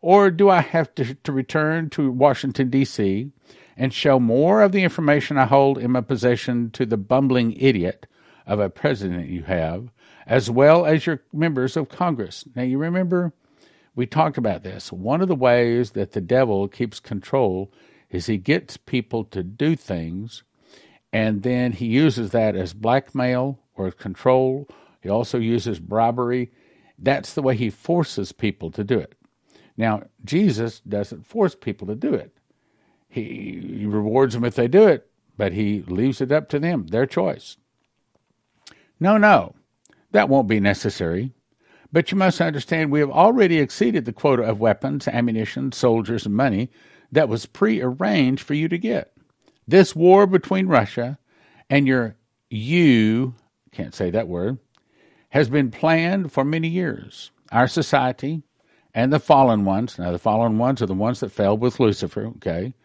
or 0.02 0.30
do 0.32 0.50
I 0.50 0.62
have 0.62 0.94
to, 0.96 1.16
to 1.16 1.32
return 1.32 1.90
to 1.92 2.12
Washington, 2.12 2.70
D.C., 2.70 3.32
and 3.76 3.94
show 3.94 4.20
more 4.20 4.62
of 4.62 4.72
the 4.72 4.84
information 4.84 5.38
I 5.38 5.46
hold 5.46 5.78
in 5.78 5.92
my 5.92 6.02
possession 6.02 6.70
to 6.72 6.86
the 6.86 6.98
bumbling 6.98 7.54
idiot 7.54 8.06
of 8.46 8.60
a 8.60 8.70
president 8.70 9.30
you 9.30 9.44
have, 9.44 9.90
as 10.28 10.50
well 10.50 10.86
as 10.86 11.06
your 11.06 11.24
members 11.32 11.76
of 11.76 11.90
Congress? 11.90 12.46
Now, 12.56 12.64
you 12.64 12.78
remember 12.78 13.34
we 13.96 14.06
talked 14.06 14.38
about 14.38 14.64
this. 14.64 14.92
One 14.92 15.22
of 15.22 15.28
the 15.28 15.36
ways 15.36 15.92
that 15.92 16.12
the 16.14 16.22
devil 16.22 16.68
keeps 16.68 17.00
control 17.00 17.72
is 18.10 18.26
he 18.26 18.38
gets 18.38 18.78
people 18.78 19.24
to 19.26 19.44
do 19.44 19.76
things, 19.76 20.44
and 21.12 21.44
then 21.44 21.72
he 21.74 21.86
uses 21.86 22.32
that 22.32 22.56
as 22.56 22.74
blackmail 22.74 23.60
or 23.76 23.92
control. 23.92 24.68
He 25.02 25.10
also 25.10 25.38
uses 25.38 25.80
bribery 25.80 26.52
that's 26.98 27.34
the 27.34 27.42
way 27.42 27.56
he 27.56 27.70
forces 27.70 28.32
people 28.32 28.72
to 28.72 28.84
do 28.84 28.98
it. 29.00 29.16
Now, 29.76 30.04
Jesus 30.24 30.80
doesn't 30.82 31.26
force 31.26 31.56
people 31.56 31.88
to 31.88 31.96
do 31.96 32.14
it. 32.14 32.36
He, 33.10 33.78
he 33.80 33.86
rewards 33.86 34.34
them 34.34 34.46
if 34.46 34.56
they 34.56 34.68
do 34.68 34.88
it, 34.88 35.10
but 35.38 35.52
he 35.52 35.84
leaves 35.88 36.22
it 36.22 36.32
up 36.32 36.50
to 36.50 36.60
them, 36.60 36.88
their 36.88 37.06
choice. 37.06 37.58
No, 39.00 39.18
no, 39.18 39.56
that 40.12 40.30
won't 40.30 40.48
be 40.48 40.60
necessary. 40.60 41.34
But 41.92 42.12
you 42.12 42.18
must 42.18 42.42
understand 42.42 42.92
we 42.92 43.02
have 43.02 43.12
already 43.12 43.60
exceeded 43.60 44.06
the 44.06 44.14
quota 44.14 44.44
of 44.44 44.60
weapons, 44.60 45.08
ammunition, 45.08 45.72
soldiers, 45.72 46.26
and 46.26 46.36
money 46.36 46.72
that 47.12 47.30
was 47.30 47.46
prearranged 47.46 48.42
for 48.42 48.56
you 48.56 48.68
to 48.68 48.78
get. 48.78 49.14
This 49.68 49.96
war 49.96 50.26
between 50.26 50.68
Russia 50.68 51.20
and 51.70 51.88
your 51.88 52.16
you 52.50 53.36
can't 53.74 53.96
say 53.96 54.10
that 54.12 54.28
word 54.28 54.60
has 55.30 55.50
been 55.50 55.72
planned 55.72 56.32
for 56.32 56.46
many 56.46 56.68
years. 56.68 57.32
Our 57.52 57.68
society 57.68 58.44
and 58.94 59.12
the 59.12 59.20
fallen 59.20 59.66
ones, 59.66 59.98
now 59.98 60.12
the 60.12 60.20
fallen 60.20 60.60
ones 60.60 60.82
are 60.82 60.86
the 60.86 60.94
ones 60.94 61.20
that 61.22 61.32
fell 61.32 61.58
with 61.58 61.80
Lucifer, 61.80 62.28
okay? 62.38 62.76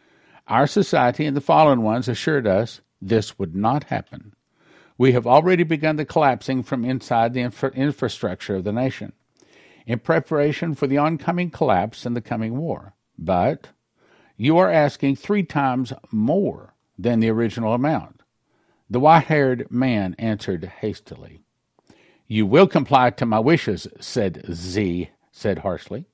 Our 0.47 0.67
society 0.67 1.27
and 1.27 1.37
the 1.37 1.43
fallen 1.43 1.83
ones 1.83 2.09
assured 2.09 2.47
us 2.47 2.81
this 3.03 3.39
would 3.39 3.55
not 3.55 3.85
happen. 3.85 4.33
We 4.97 5.13
have 5.13 5.27
already 5.27 5.63
begun 5.63 5.97
the 5.97 6.05
collapsing 6.05 6.63
from 6.63 6.85
inside 6.85 7.35
the 7.35 7.43
infra- 7.43 7.73
infrastructure 7.73 8.57
of 8.57 8.65
the 8.65 8.73
nation 8.73 9.13
in 9.87 9.99
preparation 9.99 10.75
for 10.75 10.87
the 10.87 10.99
oncoming 10.99 11.51
collapse 11.51 12.05
and 12.05 12.17
the 12.17 12.21
coming 12.21 12.57
war. 12.57 12.95
But 13.19 13.69
you 14.37 14.59
are 14.59 14.71
asking 14.71 15.17
three 15.17 15.43
times 15.43 15.93
more 16.11 16.75
than 16.99 17.21
the 17.21 17.31
original 17.31 17.75
amount. 17.75 18.18
The 18.91 19.01
white 19.01 19.25
haired 19.25 19.71
man 19.71 20.15
answered 20.19 20.65
hastily. 20.81 21.43
You 22.27 22.47
will 22.47 22.67
comply 22.67 23.11
to 23.11 23.27
my 23.27 23.39
wishes, 23.39 23.87
said 24.01 24.45
Z, 24.51 25.11
said 25.31 25.59
harshly, 25.59 26.07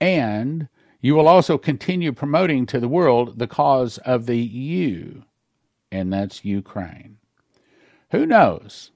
and 0.00 0.68
you 1.00 1.14
will 1.14 1.28
also 1.28 1.58
continue 1.58 2.12
promoting 2.12 2.64
to 2.66 2.78
the 2.80 2.88
world 2.88 3.38
the 3.38 3.46
cause 3.46 3.98
of 3.98 4.26
the 4.26 4.38
U, 4.38 5.24
and 5.90 6.12
that's 6.12 6.44
Ukraine. 6.44 7.18
Who 8.12 8.24
knows? 8.24 8.92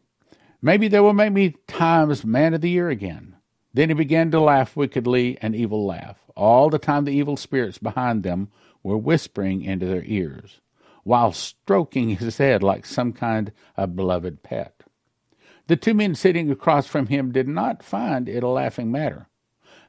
Maybe 0.62 0.88
they 0.88 1.00
will 1.00 1.12
make 1.12 1.32
me 1.32 1.56
Times 1.66 2.24
Man 2.24 2.54
of 2.54 2.60
the 2.60 2.70
Year 2.70 2.88
again. 2.88 3.36
Then 3.72 3.88
he 3.88 3.94
began 3.94 4.30
to 4.30 4.40
laugh 4.40 4.76
wickedly 4.76 5.36
an 5.42 5.54
evil 5.54 5.84
laugh. 5.84 6.18
All 6.34 6.70
the 6.70 6.78
time 6.78 7.04
the 7.04 7.12
evil 7.12 7.36
spirits 7.36 7.78
behind 7.78 8.22
them 8.22 8.48
were 8.82 8.96
whispering 8.96 9.62
into 9.62 9.86
their 9.86 10.04
ears, 10.04 10.60
while 11.06 11.30
stroking 11.30 12.16
his 12.16 12.38
head 12.38 12.64
like 12.64 12.84
some 12.84 13.12
kind 13.12 13.52
of 13.76 13.94
beloved 13.94 14.42
pet. 14.42 14.82
The 15.68 15.76
two 15.76 15.94
men 15.94 16.16
sitting 16.16 16.50
across 16.50 16.88
from 16.88 17.06
him 17.06 17.30
did 17.30 17.46
not 17.46 17.84
find 17.84 18.28
it 18.28 18.42
a 18.42 18.48
laughing 18.48 18.90
matter. 18.90 19.28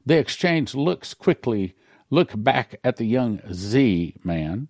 They 0.06 0.20
exchanged 0.20 0.76
looks 0.76 1.16
quickly, 1.16 1.74
looked 2.12 2.44
back 2.44 2.80
at 2.84 2.98
the 2.98 3.06
young 3.06 3.42
Z 3.52 4.18
man, 4.24 4.68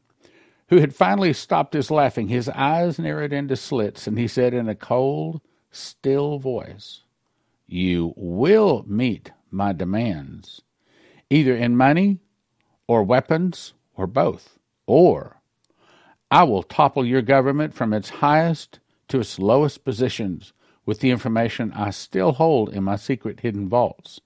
who 0.69 0.77
had 0.77 0.95
finally 0.95 1.33
stopped 1.33 1.73
his 1.73 1.91
laughing. 1.91 2.29
His 2.29 2.47
eyes 2.47 2.97
narrowed 2.97 3.33
into 3.33 3.57
slits, 3.57 4.07
and 4.07 4.17
he 4.17 4.29
said 4.29 4.53
in 4.53 4.69
a 4.69 4.75
cold, 4.75 5.41
still 5.69 6.39
voice, 6.39 7.01
You 7.65 8.13
will 8.15 8.85
meet 8.87 9.31
my 9.51 9.73
demands, 9.73 10.61
either 11.29 11.57
in 11.57 11.75
money 11.75 12.21
or 12.87 13.03
weapons 13.03 13.73
or 13.97 14.07
both. 14.07 14.57
Or 14.85 15.36
I 16.29 16.43
will 16.43 16.63
topple 16.63 17.05
your 17.05 17.21
government 17.21 17.73
from 17.73 17.93
its 17.93 18.09
highest 18.09 18.79
to 19.07 19.19
its 19.19 19.39
lowest 19.39 19.85
positions 19.85 20.53
with 20.85 20.99
the 20.99 21.11
information 21.11 21.71
I 21.73 21.91
still 21.91 22.33
hold 22.33 22.69
in 22.69 22.83
my 22.83 22.95
secret 22.95 23.41
hidden 23.41 23.69
vaults. 23.69 24.19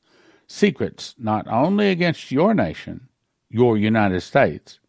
Secrets 0.48 1.16
not 1.18 1.48
only 1.48 1.90
against 1.90 2.32
your 2.32 2.54
nation, 2.54 3.08
your 3.50 3.78
United 3.78 4.22
States, 4.22 4.80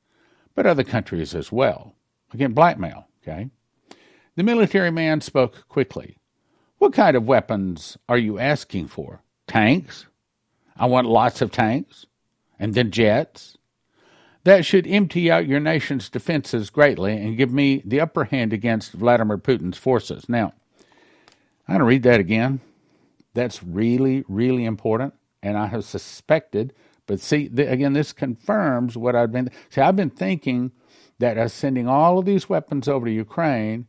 but 0.54 0.66
other 0.66 0.84
countries 0.84 1.34
as 1.34 1.52
well. 1.52 1.94
Again, 2.32 2.52
blackmail, 2.52 3.06
okay? 3.22 3.50
The 4.36 4.42
military 4.42 4.90
man 4.90 5.20
spoke 5.20 5.68
quickly. 5.68 6.16
What 6.78 6.94
kind 6.94 7.16
of 7.16 7.26
weapons 7.26 7.98
are 8.08 8.18
you 8.18 8.38
asking 8.38 8.88
for? 8.88 9.22
Tanks? 9.46 10.06
I 10.76 10.86
want 10.86 11.06
lots 11.06 11.42
of 11.42 11.52
tanks. 11.52 12.06
And 12.58 12.74
then 12.74 12.90
jets. 12.90 13.56
That 14.44 14.64
should 14.64 14.86
empty 14.86 15.30
out 15.30 15.46
your 15.46 15.60
nation's 15.60 16.08
defenses 16.08 16.70
greatly 16.70 17.12
and 17.16 17.36
give 17.36 17.52
me 17.52 17.82
the 17.84 18.00
upper 18.00 18.24
hand 18.24 18.52
against 18.52 18.92
Vladimir 18.92 19.38
Putin's 19.38 19.78
forces. 19.78 20.28
Now, 20.28 20.52
I'm 21.68 21.74
going 21.74 21.78
to 21.80 21.84
read 21.84 22.02
that 22.02 22.20
again. 22.20 22.60
That's 23.34 23.62
really, 23.62 24.24
really 24.28 24.64
important. 24.64 25.14
And 25.42 25.56
I 25.56 25.66
have 25.66 25.84
suspected 25.84 26.74
but 27.06 27.20
see, 27.20 27.48
the, 27.48 27.70
again, 27.70 27.92
this 27.92 28.12
confirms 28.12 28.96
what 28.96 29.16
I've 29.16 29.32
been. 29.32 29.50
See, 29.70 29.80
I've 29.80 29.96
been 29.96 30.10
thinking 30.10 30.72
that 31.18 31.38
us 31.38 31.52
sending 31.52 31.88
all 31.88 32.18
of 32.18 32.24
these 32.24 32.48
weapons 32.48 32.88
over 32.88 33.06
to 33.06 33.12
Ukraine, 33.12 33.86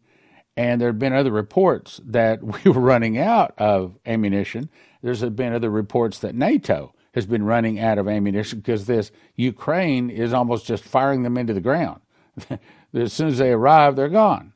and 0.58 0.80
there 0.82 0.90
have 0.90 1.00
been 1.00 1.14
other 1.14 1.32
reports 1.32 2.02
that 2.06 2.44
we 2.66 2.72
were 2.72 2.82
running 2.82 3.18
out 3.18 3.54
of 3.58 3.98
ammunition. 4.06 4.70
There's 5.02 5.24
been 5.24 5.54
other 5.54 5.70
reports 5.70 6.20
that 6.20 6.36
NATO 6.36 6.94
has 7.14 7.26
been 7.26 7.44
running 7.44 7.80
out 7.80 7.98
of 7.98 8.08
ammunition 8.08 8.60
because 8.60 8.86
this 8.86 9.12
Ukraine 9.36 10.10
is 10.10 10.34
almost 10.34 10.66
just 10.66 10.84
firing 10.84 11.24
them 11.24 11.38
into 11.38 11.54
the 11.54 11.62
ground. 11.62 12.02
as 12.94 13.14
soon 13.14 13.28
as 13.28 13.38
they 13.38 13.52
arrive, 13.52 13.96
they're 13.96 14.10
gone. 14.10 14.54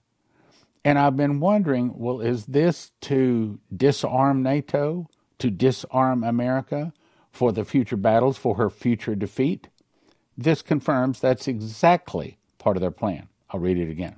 And 0.84 0.98
I've 0.98 1.18
been 1.18 1.40
wondering, 1.40 1.98
well, 1.98 2.22
is 2.22 2.46
this 2.46 2.92
to 3.02 3.60
disarm 3.76 4.42
NATO, 4.42 5.10
to 5.40 5.50
disarm 5.50 6.24
America? 6.24 6.94
for 7.38 7.52
the 7.52 7.64
future 7.64 7.96
battles, 7.96 8.36
for 8.36 8.56
her 8.56 8.70
future 8.70 9.16
defeat. 9.16 9.70
This 10.36 10.64
confirms 10.64 11.20
that's 11.20 11.48
exactly 11.48 12.40
part 12.58 12.76
of 12.76 12.82
their 12.82 12.92
plan. 12.92 13.30
I'll 13.52 13.60
read 13.60 13.78
it 13.78 13.90
again. 13.90 14.18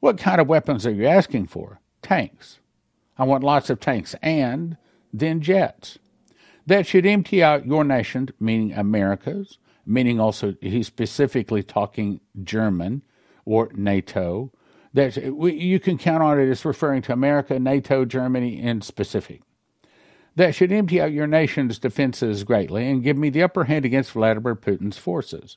What 0.00 0.18
kind 0.18 0.40
of 0.40 0.48
weapons 0.48 0.84
are 0.86 0.92
you 0.92 1.06
asking 1.06 1.46
for? 1.46 1.80
Tanks. 2.02 2.58
I 3.16 3.24
want 3.24 3.44
lots 3.44 3.70
of 3.70 3.78
tanks 3.78 4.14
and 4.22 4.76
then 5.12 5.40
jets. 5.40 5.98
That 6.66 6.86
should 6.86 7.06
empty 7.06 7.42
out 7.42 7.66
your 7.66 7.84
nation, 7.84 8.30
meaning 8.40 8.72
America's, 8.72 9.58
meaning 9.84 10.18
also 10.18 10.54
he's 10.60 10.86
specifically 10.86 11.62
talking 11.62 12.20
German 12.42 13.02
or 13.44 13.70
NATO. 13.74 14.52
That 14.92 15.16
you 15.16 15.78
can 15.78 15.98
count 15.98 16.22
on 16.22 16.40
it 16.40 16.48
as 16.50 16.64
referring 16.64 17.02
to 17.02 17.12
America, 17.12 17.58
NATO, 17.58 18.04
Germany 18.04 18.60
in 18.60 18.80
specific 18.80 19.42
that 20.36 20.54
should 20.54 20.70
empty 20.70 21.00
out 21.00 21.12
your 21.12 21.26
nation's 21.26 21.78
defenses 21.78 22.44
greatly 22.44 22.88
and 22.88 23.02
give 23.02 23.16
me 23.16 23.30
the 23.30 23.42
upper 23.42 23.64
hand 23.64 23.84
against 23.84 24.12
Vladimir 24.12 24.54
Putin's 24.54 24.98
forces. 24.98 25.56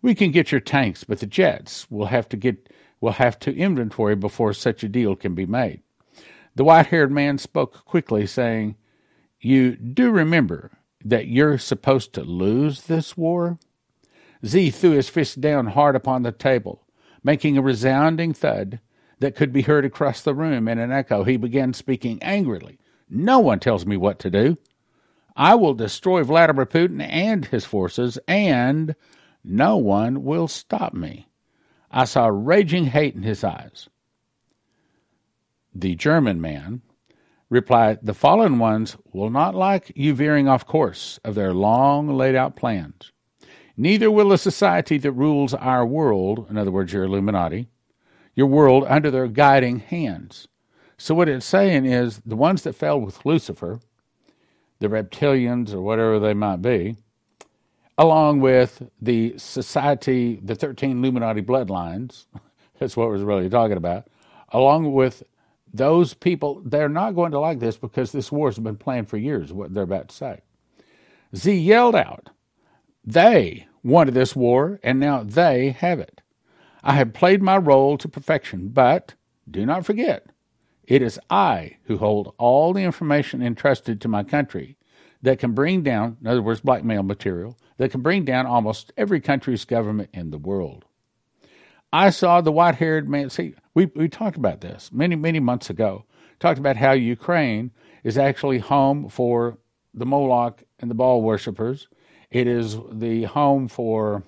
We 0.00 0.14
can 0.14 0.30
get 0.30 0.52
your 0.52 0.60
tanks, 0.60 1.04
but 1.04 1.18
the 1.18 1.26
jets 1.26 1.90
will 1.90 2.06
have 2.06 2.28
to 2.30 2.36
get 2.36 2.72
will 3.00 3.12
have 3.12 3.38
to 3.40 3.54
inventory 3.54 4.14
before 4.14 4.54
such 4.54 4.82
a 4.82 4.88
deal 4.88 5.14
can 5.14 5.34
be 5.34 5.44
made. 5.44 5.82
The 6.54 6.64
white-haired 6.64 7.12
man 7.12 7.36
spoke 7.36 7.84
quickly, 7.84 8.26
saying, 8.26 8.76
"You 9.44 9.76
do 9.76 10.10
remember 10.10 10.72
that 11.04 11.28
you're 11.28 11.58
supposed 11.58 12.14
to 12.14 12.24
lose 12.24 12.86
this 12.86 13.16
war?" 13.16 13.58
Z 14.44 14.70
threw 14.70 14.92
his 14.92 15.10
fist 15.10 15.40
down 15.40 15.66
hard 15.66 15.94
upon 15.94 16.22
the 16.22 16.32
table, 16.32 16.86
making 17.22 17.58
a 17.58 17.62
resounding 17.62 18.32
thud 18.32 18.80
that 19.20 19.36
could 19.36 19.52
be 19.52 19.62
heard 19.62 19.84
across 19.84 20.22
the 20.22 20.34
room 20.34 20.66
in 20.66 20.78
an 20.78 20.90
echo. 20.90 21.24
He 21.24 21.36
began 21.36 21.74
speaking 21.74 22.22
angrily 22.22 22.78
no 23.08 23.38
one 23.38 23.60
tells 23.60 23.84
me 23.86 23.96
what 23.96 24.18
to 24.20 24.30
do. 24.30 24.56
I 25.36 25.54
will 25.54 25.74
destroy 25.74 26.22
Vladimir 26.22 26.66
Putin 26.66 27.02
and 27.02 27.44
his 27.44 27.64
forces, 27.64 28.18
and 28.26 28.94
no 29.42 29.76
one 29.76 30.24
will 30.24 30.48
stop 30.48 30.94
me. 30.94 31.28
I 31.90 32.04
saw 32.04 32.26
raging 32.26 32.86
hate 32.86 33.14
in 33.14 33.22
his 33.22 33.44
eyes. 33.44 33.88
The 35.74 35.94
German 35.96 36.40
man 36.40 36.82
replied, 37.54 38.00
The 38.02 38.14
fallen 38.14 38.58
ones 38.58 38.96
will 39.12 39.30
not 39.30 39.54
like 39.54 39.92
you 39.94 40.12
veering 40.12 40.48
off 40.48 40.66
course 40.66 41.20
of 41.24 41.36
their 41.36 41.54
long 41.54 42.08
laid 42.08 42.34
out 42.34 42.56
plans. 42.56 43.12
Neither 43.76 44.10
will 44.10 44.28
the 44.28 44.38
society 44.38 44.98
that 44.98 45.12
rules 45.12 45.54
our 45.54 45.86
world, 45.86 46.46
in 46.50 46.58
other 46.58 46.72
words, 46.72 46.92
your 46.92 47.04
Illuminati, 47.04 47.68
your 48.34 48.48
world 48.48 48.84
under 48.88 49.10
their 49.10 49.28
guiding 49.28 49.78
hands. 49.78 50.48
So 50.98 51.14
what 51.14 51.28
it's 51.28 51.46
saying 51.46 51.86
is 51.86 52.20
the 52.26 52.36
ones 52.36 52.62
that 52.62 52.74
fell 52.74 53.00
with 53.00 53.24
Lucifer, 53.24 53.80
the 54.80 54.88
reptilians 54.88 55.72
or 55.72 55.80
whatever 55.80 56.18
they 56.18 56.34
might 56.34 56.60
be, 56.60 56.96
along 57.96 58.40
with 58.40 58.82
the 59.00 59.34
society, 59.38 60.40
the 60.42 60.56
13 60.56 60.98
Illuminati 60.98 61.42
bloodlines, 61.42 62.26
that's 62.78 62.96
what 62.96 63.08
we're 63.08 63.18
really 63.18 63.48
talking 63.48 63.76
about, 63.76 64.08
along 64.50 64.92
with 64.92 65.22
those 65.74 66.14
people, 66.14 66.62
they're 66.64 66.88
not 66.88 67.16
going 67.16 67.32
to 67.32 67.40
like 67.40 67.58
this 67.58 67.76
because 67.76 68.12
this 68.12 68.30
war 68.30 68.48
has 68.48 68.58
been 68.58 68.76
planned 68.76 69.08
for 69.08 69.16
years, 69.16 69.52
what 69.52 69.74
they're 69.74 69.82
about 69.82 70.08
to 70.08 70.14
say. 70.14 70.40
Z 71.34 71.52
yelled 71.52 71.96
out, 71.96 72.30
They 73.04 73.66
wanted 73.82 74.14
this 74.14 74.36
war, 74.36 74.78
and 74.84 75.00
now 75.00 75.24
they 75.24 75.70
have 75.70 75.98
it. 75.98 76.22
I 76.84 76.92
have 76.94 77.12
played 77.12 77.42
my 77.42 77.56
role 77.56 77.98
to 77.98 78.08
perfection, 78.08 78.68
but 78.68 79.14
do 79.50 79.66
not 79.66 79.84
forget, 79.84 80.26
it 80.84 81.02
is 81.02 81.18
I 81.28 81.78
who 81.84 81.98
hold 81.98 82.34
all 82.38 82.72
the 82.72 82.84
information 82.84 83.42
entrusted 83.42 84.00
to 84.00 84.08
my 84.08 84.22
country 84.22 84.76
that 85.22 85.38
can 85.40 85.52
bring 85.52 85.82
down, 85.82 86.18
in 86.20 86.26
other 86.26 86.42
words, 86.42 86.60
blackmail 86.60 87.02
material, 87.02 87.58
that 87.78 87.90
can 87.90 88.00
bring 88.02 88.24
down 88.24 88.46
almost 88.46 88.92
every 88.96 89.20
country's 89.20 89.64
government 89.64 90.10
in 90.12 90.30
the 90.30 90.38
world. 90.38 90.84
I 91.94 92.10
saw 92.10 92.40
the 92.40 92.50
white 92.50 92.74
haired 92.74 93.08
man. 93.08 93.30
See, 93.30 93.54
we, 93.74 93.86
we 93.94 94.08
talked 94.08 94.36
about 94.36 94.60
this 94.60 94.90
many, 94.92 95.14
many 95.14 95.38
months 95.38 95.70
ago. 95.70 96.04
Talked 96.40 96.58
about 96.58 96.76
how 96.76 96.90
Ukraine 96.90 97.70
is 98.02 98.18
actually 98.18 98.58
home 98.58 99.08
for 99.08 99.58
the 99.94 100.04
Moloch 100.04 100.64
and 100.80 100.90
the 100.90 100.94
Baal 100.94 101.22
worshippers. 101.22 101.86
It 102.32 102.48
is 102.48 102.76
the 102.90 103.22
home 103.22 103.68
for 103.68 104.24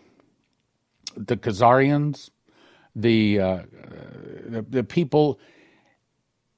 the 1.17 1.37
Khazarians, 1.37 2.31
the, 2.95 3.41
uh, 3.41 3.63
the, 4.47 4.63
the 4.63 4.85
people 4.85 5.41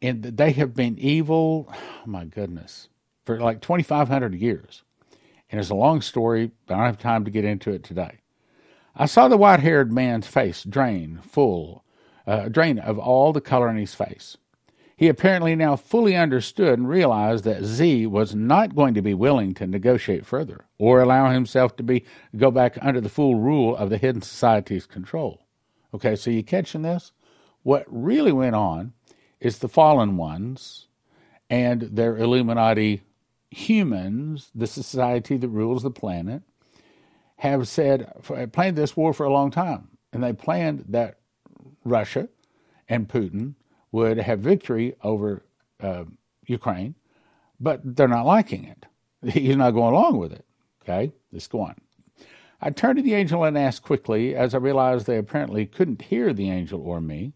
and 0.02 0.22
they 0.22 0.52
have 0.52 0.74
been 0.74 0.98
evil. 0.98 1.72
Oh 1.72 1.76
my 2.06 2.26
goodness, 2.26 2.90
for 3.24 3.40
like 3.40 3.62
twenty 3.62 3.82
five 3.82 4.08
hundred 4.08 4.34
years, 4.34 4.82
and 5.50 5.58
it's 5.58 5.70
a 5.70 5.74
long 5.74 6.02
story. 6.02 6.50
But 6.66 6.74
I 6.74 6.76
don't 6.76 6.86
have 6.86 6.98
time 6.98 7.24
to 7.24 7.30
get 7.30 7.46
into 7.46 7.72
it 7.72 7.82
today. 7.82 8.18
I 9.00 9.06
saw 9.06 9.28
the 9.28 9.36
white 9.36 9.60
haired 9.60 9.92
man's 9.92 10.26
face 10.26 10.64
drain 10.64 11.20
full, 11.22 11.84
uh, 12.26 12.48
drain 12.48 12.80
of 12.80 12.98
all 12.98 13.32
the 13.32 13.40
color 13.40 13.68
in 13.68 13.76
his 13.76 13.94
face. 13.94 14.36
He 14.96 15.06
apparently 15.06 15.54
now 15.54 15.76
fully 15.76 16.16
understood 16.16 16.76
and 16.76 16.88
realized 16.88 17.44
that 17.44 17.62
Z 17.62 18.06
was 18.06 18.34
not 18.34 18.74
going 18.74 18.94
to 18.94 19.02
be 19.02 19.14
willing 19.14 19.54
to 19.54 19.68
negotiate 19.68 20.26
further 20.26 20.64
or 20.78 21.00
allow 21.00 21.30
himself 21.30 21.76
to 21.76 21.84
be 21.84 22.04
go 22.36 22.50
back 22.50 22.76
under 22.82 23.00
the 23.00 23.08
full 23.08 23.36
rule 23.36 23.76
of 23.76 23.88
the 23.88 23.98
hidden 23.98 24.20
society's 24.20 24.86
control. 24.86 25.46
Okay, 25.94 26.16
so 26.16 26.32
you 26.32 26.42
catching 26.42 26.82
this? 26.82 27.12
What 27.62 27.84
really 27.86 28.32
went 28.32 28.56
on 28.56 28.94
is 29.38 29.58
the 29.58 29.68
fallen 29.68 30.16
ones 30.16 30.88
and 31.48 31.82
their 31.82 32.16
Illuminati 32.16 33.02
humans, 33.50 34.50
the 34.52 34.66
society 34.66 35.36
that 35.36 35.48
rules 35.48 35.84
the 35.84 35.90
planet, 35.92 36.42
have 37.38 37.68
said 37.68 38.12
planned 38.52 38.76
this 38.76 38.96
war 38.96 39.12
for 39.12 39.24
a 39.24 39.32
long 39.32 39.50
time, 39.50 39.88
and 40.12 40.22
they 40.22 40.32
planned 40.32 40.84
that 40.88 41.18
Russia 41.84 42.28
and 42.88 43.08
Putin 43.08 43.54
would 43.92 44.18
have 44.18 44.40
victory 44.40 44.94
over 45.02 45.44
uh, 45.80 46.04
Ukraine, 46.46 46.94
but 47.60 47.80
they're 47.96 48.08
not 48.08 48.26
liking 48.26 48.64
it. 48.64 48.86
He's 49.32 49.56
not 49.56 49.70
going 49.70 49.94
along 49.94 50.18
with 50.18 50.32
it. 50.32 50.44
Okay, 50.82 51.12
let's 51.32 51.46
go 51.46 51.60
on. 51.60 51.76
I 52.60 52.70
turned 52.70 52.96
to 52.96 53.02
the 53.02 53.14
angel 53.14 53.44
and 53.44 53.56
asked 53.56 53.82
quickly, 53.82 54.34
as 54.34 54.54
I 54.54 54.58
realized 54.58 55.06
they 55.06 55.18
apparently 55.18 55.64
couldn't 55.64 56.02
hear 56.02 56.32
the 56.32 56.50
angel 56.50 56.80
or 56.80 57.00
me, 57.00 57.34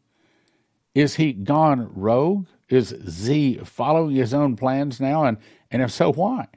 Is 0.95 1.15
he 1.15 1.33
gone 1.33 1.91
rogue? 1.95 2.47
Is 2.69 2.95
Z 3.09 3.61
following 3.65 4.17
his 4.17 4.35
own 4.35 4.57
plans 4.57 5.01
now? 5.01 5.25
And, 5.25 5.39
and 5.71 5.81
if 5.81 5.93
so, 5.93 6.13
why? 6.13 6.49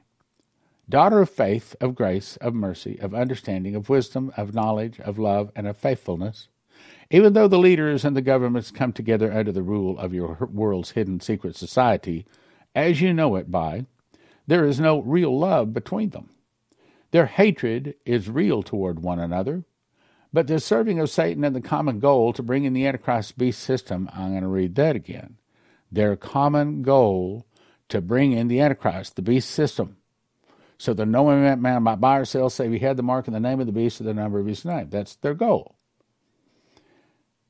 Daughter 0.88 1.20
of 1.20 1.30
faith, 1.30 1.74
of 1.80 1.96
grace, 1.96 2.36
of 2.36 2.54
mercy, 2.54 2.98
of 3.00 3.12
understanding, 3.12 3.74
of 3.74 3.88
wisdom, 3.88 4.32
of 4.36 4.54
knowledge, 4.54 5.00
of 5.00 5.18
love, 5.18 5.50
and 5.56 5.66
of 5.66 5.76
faithfulness, 5.76 6.48
even 7.10 7.32
though 7.32 7.48
the 7.48 7.58
leaders 7.58 8.04
and 8.04 8.16
the 8.16 8.22
governments 8.22 8.70
come 8.70 8.92
together 8.92 9.32
under 9.32 9.52
the 9.52 9.62
rule 9.62 9.98
of 9.98 10.14
your 10.14 10.48
world's 10.52 10.92
hidden 10.92 11.20
secret 11.20 11.56
society, 11.56 12.24
as 12.74 13.00
you 13.00 13.12
know 13.12 13.36
it 13.36 13.50
by, 13.50 13.86
there 14.46 14.64
is 14.64 14.78
no 14.78 15.00
real 15.00 15.36
love 15.36 15.72
between 15.72 16.10
them. 16.10 16.30
Their 17.10 17.26
hatred 17.26 17.94
is 18.04 18.28
real 18.28 18.62
toward 18.62 19.00
one 19.00 19.18
another, 19.18 19.64
but 20.32 20.46
the 20.46 20.60
serving 20.60 21.00
of 21.00 21.10
Satan 21.10 21.44
and 21.44 21.56
the 21.56 21.60
common 21.60 21.98
goal 21.98 22.32
to 22.32 22.42
bring 22.42 22.64
in 22.64 22.74
the 22.74 22.86
Antichrist 22.86 23.38
beast 23.38 23.60
system, 23.60 24.08
I'm 24.12 24.30
going 24.30 24.42
to 24.42 24.48
read 24.48 24.74
that 24.76 24.94
again. 24.94 25.38
Their 25.90 26.14
common 26.14 26.82
goal 26.82 27.46
to 27.88 28.00
bring 28.00 28.32
in 28.32 28.48
the 28.48 28.60
Antichrist, 28.60 29.16
the 29.16 29.22
beast 29.22 29.50
system. 29.50 29.96
So 30.78 30.92
the 30.92 31.06
no 31.06 31.24
man 31.24 31.82
might 31.82 31.96
buy 31.96 32.18
or 32.18 32.24
sell, 32.24 32.50
save 32.50 32.72
he 32.72 32.78
had 32.80 32.96
the 32.96 33.02
mark 33.02 33.26
in 33.26 33.32
the 33.32 33.40
name 33.40 33.60
of 33.60 33.66
the 33.66 33.72
beast 33.72 34.00
or 34.00 34.04
the 34.04 34.14
number 34.14 34.38
of 34.38 34.46
his 34.46 34.64
name. 34.64 34.90
That's 34.90 35.16
their 35.16 35.34
goal. 35.34 35.76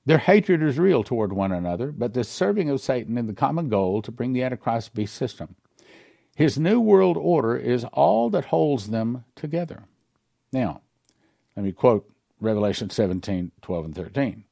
Their 0.05 0.19
hatred 0.19 0.63
is 0.63 0.79
real 0.79 1.03
toward 1.03 1.33
one 1.33 1.51
another, 1.51 1.91
but 1.91 2.15
the 2.15 2.23
serving 2.23 2.71
of 2.71 2.81
Satan 2.81 3.19
in 3.19 3.27
the 3.27 3.33
common 3.33 3.69
goal 3.69 4.03
to 4.03 4.13
bring 4.13 4.33
the 4.33 4.45
Antichrist 4.45 4.95
beast 4.95 5.17
system. 5.17 5.57
His 6.37 6.59
new 6.59 6.81
world 6.81 7.17
order 7.17 7.57
is 7.57 7.85
all 7.93 8.31
that 8.31 8.47
holds 8.47 8.91
them 8.91 9.25
together. 9.35 9.85
Now, 10.53 10.83
let 11.57 11.65
me 11.65 11.73
quote 11.73 12.09
Revelation 12.41 12.91
17, 12.91 13.51
12, 13.63 13.85
and 13.85 13.95
13. 13.95 14.45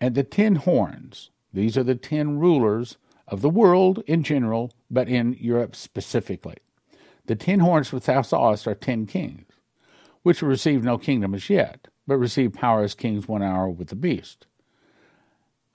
And 0.00 0.14
the 0.14 0.22
ten 0.22 0.54
horns, 0.54 1.30
these 1.52 1.76
are 1.76 1.82
the 1.82 1.96
ten 1.96 2.38
rulers 2.38 2.96
of 3.26 3.42
the 3.42 3.50
world 3.50 4.02
in 4.06 4.22
general, 4.22 4.72
but 4.90 5.08
in 5.08 5.36
Europe 5.38 5.76
specifically. 5.76 6.56
The 7.28 7.36
ten 7.36 7.60
horns 7.60 7.92
which 7.92 8.04
thou 8.04 8.22
sawest 8.22 8.66
are 8.66 8.74
ten 8.74 9.04
kings, 9.04 9.44
which 10.22 10.40
receive 10.40 10.82
no 10.82 10.96
kingdom 10.96 11.34
as 11.34 11.50
yet, 11.50 11.86
but 12.06 12.16
receive 12.16 12.54
power 12.54 12.82
as 12.82 12.94
kings 12.94 13.28
one 13.28 13.42
hour 13.42 13.68
with 13.68 13.88
the 13.88 13.96
beast. 13.96 14.46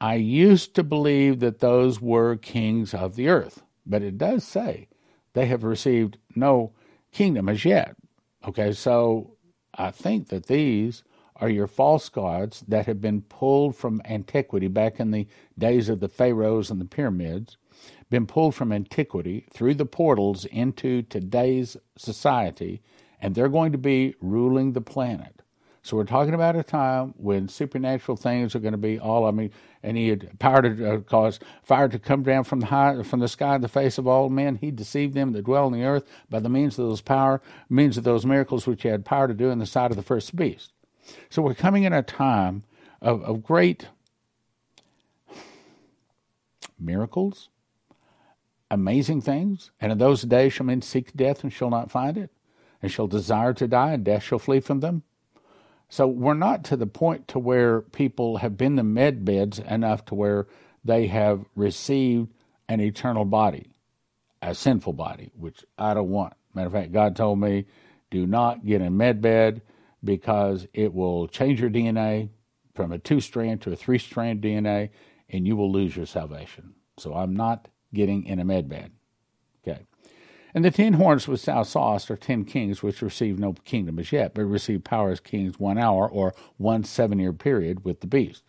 I 0.01 0.15
used 0.15 0.73
to 0.73 0.83
believe 0.83 1.39
that 1.41 1.59
those 1.59 2.01
were 2.01 2.35
kings 2.37 2.95
of 2.95 3.15
the 3.15 3.29
earth, 3.29 3.61
but 3.85 4.01
it 4.01 4.17
does 4.17 4.43
say 4.43 4.89
they 5.33 5.45
have 5.45 5.63
received 5.63 6.17
no 6.35 6.73
kingdom 7.11 7.47
as 7.47 7.63
yet. 7.63 7.95
Okay, 8.47 8.73
so 8.73 9.37
I 9.75 9.91
think 9.91 10.29
that 10.29 10.47
these 10.47 11.03
are 11.35 11.49
your 11.49 11.67
false 11.67 12.09
gods 12.09 12.61
that 12.67 12.87
have 12.87 12.99
been 12.99 13.21
pulled 13.21 13.75
from 13.75 14.01
antiquity 14.05 14.67
back 14.67 14.99
in 14.99 15.11
the 15.11 15.27
days 15.57 15.87
of 15.87 15.99
the 15.99 16.09
pharaohs 16.09 16.71
and 16.71 16.81
the 16.81 16.85
pyramids, 16.85 17.57
been 18.13 18.27
pulled 18.27 18.53
from 18.53 18.71
antiquity 18.71 19.43
through 19.51 19.73
the 19.73 19.87
portals 19.87 20.45
into 20.45 21.01
today's 21.01 21.75
society, 21.97 22.79
and 23.19 23.33
they're 23.33 23.49
going 23.49 23.71
to 23.71 23.77
be 23.79 24.13
ruling 24.21 24.73
the 24.73 24.81
planet. 24.81 25.41
So 25.81 25.97
we're 25.97 26.03
talking 26.03 26.35
about 26.35 26.55
a 26.55 26.61
time 26.61 27.15
when 27.17 27.47
supernatural 27.47 28.15
things 28.15 28.53
are 28.53 28.59
going 28.59 28.73
to 28.73 28.77
be 28.77 28.99
all. 28.99 29.25
I 29.25 29.31
mean, 29.31 29.49
and 29.81 29.97
he 29.97 30.09
had 30.09 30.37
power 30.37 30.61
to 30.61 30.93
uh, 30.93 30.99
cause 30.99 31.39
fire 31.63 31.89
to 31.89 31.97
come 31.97 32.21
down 32.21 32.43
from 32.43 32.59
the 32.59 32.67
high 32.67 33.01
from 33.01 33.19
the 33.19 33.27
sky 33.27 33.55
in 33.55 33.61
the 33.61 33.67
face 33.67 33.97
of 33.97 34.05
all 34.05 34.29
men. 34.29 34.57
He 34.57 34.69
deceived 34.69 35.15
them 35.15 35.31
that 35.31 35.45
dwell 35.45 35.65
on 35.65 35.73
the 35.73 35.83
earth 35.83 36.07
by 36.29 36.39
the 36.39 36.49
means 36.49 36.77
of 36.77 36.87
those 36.87 37.01
power, 37.01 37.41
means 37.67 37.97
of 37.97 38.03
those 38.03 38.27
miracles 38.27 38.67
which 38.67 38.83
he 38.83 38.89
had 38.89 39.05
power 39.05 39.27
to 39.27 39.33
do 39.33 39.49
in 39.49 39.57
the 39.57 39.65
sight 39.65 39.89
of 39.89 39.97
the 39.97 40.03
first 40.03 40.35
beast. 40.35 40.71
So 41.31 41.41
we're 41.41 41.55
coming 41.55 41.81
in 41.81 41.93
a 41.93 42.03
time 42.03 42.63
of, 43.01 43.23
of 43.23 43.41
great 43.41 43.87
miracles, 46.79 47.49
amazing 48.73 49.21
things. 49.21 49.71
And 49.79 49.91
in 49.91 49.97
those 49.97 50.23
days 50.23 50.53
shall 50.53 50.65
men 50.65 50.81
seek 50.81 51.15
death 51.15 51.43
and 51.43 51.53
shall 51.53 51.69
not 51.69 51.91
find 51.91 52.17
it, 52.17 52.31
and 52.81 52.91
shall 52.91 53.07
desire 53.07 53.53
to 53.53 53.67
die, 53.67 53.93
and 53.93 54.03
death 54.03 54.23
shall 54.23 54.39
flee 54.39 54.59
from 54.59 54.79
them. 54.79 55.03
So 55.89 56.07
we're 56.07 56.33
not 56.33 56.63
to 56.65 56.75
the 56.75 56.87
point 56.87 57.27
to 57.29 57.39
where 57.39 57.81
people 57.81 58.37
have 58.37 58.57
been 58.57 58.75
the 58.75 58.83
med 58.83 59.23
beds 59.23 59.59
enough 59.59 60.05
to 60.05 60.15
where 60.15 60.47
they 60.83 61.07
have 61.07 61.45
received 61.55 62.33
an 62.67 62.81
eternal 62.81 63.25
body, 63.25 63.67
a 64.41 64.55
sinful 64.55 64.93
body, 64.93 65.31
which 65.35 65.63
I 65.77 65.93
don't 65.93 66.09
want. 66.09 66.33
Matter 66.55 66.67
of 66.67 66.73
fact, 66.73 66.91
God 66.91 67.15
told 67.15 67.39
me, 67.39 67.65
do 68.09 68.25
not 68.25 68.65
get 68.65 68.81
a 68.81 68.89
med 68.89 69.21
bed 69.21 69.61
because 70.03 70.67
it 70.73 70.93
will 70.93 71.27
change 71.27 71.61
your 71.61 71.69
DNA 71.69 72.29
from 72.73 72.91
a 72.91 72.97
two 72.97 73.19
strand 73.19 73.61
to 73.61 73.71
a 73.71 73.75
three 73.75 73.99
strand 73.99 74.41
DNA 74.41 74.89
and 75.29 75.47
you 75.47 75.55
will 75.55 75.71
lose 75.71 75.95
your 75.95 76.05
salvation. 76.05 76.73
So 76.97 77.13
I'm 77.13 77.35
not 77.35 77.67
getting 77.93 78.25
in 78.25 78.39
a 78.39 78.45
med 78.45 78.67
bed. 78.69 78.91
Okay. 79.65 79.85
And 80.53 80.63
the 80.63 80.71
ten 80.71 80.93
horns 80.93 81.27
which 81.27 81.45
thou 81.45 81.63
sawest 81.63 82.11
are 82.11 82.15
ten 82.15 82.45
kings 82.45 82.83
which 82.83 83.01
receive 83.01 83.39
no 83.39 83.53
kingdom 83.65 83.97
as 83.99 84.11
yet, 84.11 84.33
but 84.33 84.43
receive 84.43 84.83
power 84.83 85.09
as 85.09 85.19
kings 85.19 85.59
one 85.59 85.77
hour 85.77 86.07
or 86.07 86.33
one 86.57 86.83
seven 86.83 87.19
year 87.19 87.33
period 87.33 87.83
with 87.83 88.01
the 88.01 88.07
beast. 88.07 88.43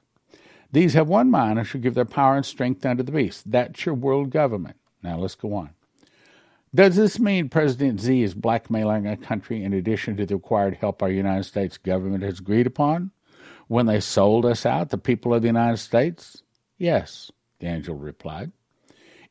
These 0.73 0.95
have 0.95 1.09
one 1.09 1.31
mind 1.31 1.59
and 1.59 1.67
shall 1.67 1.81
give 1.81 1.95
their 1.95 2.05
power 2.05 2.37
and 2.37 2.45
strength 2.45 2.85
unto 2.85 3.03
the 3.03 3.13
beast. 3.13 3.51
That's 3.51 3.87
your 3.87 3.95
world 3.95 4.31
government. 4.31 4.77
Now 5.03 5.19
let's 5.19 5.37
go 5.37 5.55
on. 5.55 5.71
Does 6.75 6.97
this 6.97 7.21
mean 7.21 7.49
President 7.49 8.01
Z 8.01 8.23
is 8.23 8.35
blackmailing 8.35 9.07
a 9.07 9.17
country 9.17 9.63
in 9.63 9.73
addition 9.73 10.17
to 10.17 10.27
the 10.27 10.35
required 10.35 10.75
help 10.75 11.03
our 11.03 11.11
United 11.11 11.45
States 11.45 11.79
government 11.79 12.25
has 12.25 12.41
agreed 12.41 12.67
upon 12.67 13.13
when 13.69 13.87
they 13.87 14.01
sold 14.01 14.45
us 14.45 14.67
out, 14.67 14.91
the 14.91 14.99
people 14.99 15.33
of 15.33 15.43
the 15.43 15.49
United 15.49 15.77
States? 15.77 16.43
Yes, 16.77 17.31
the 17.61 17.69
angel 17.69 17.95
replied. 17.95 18.51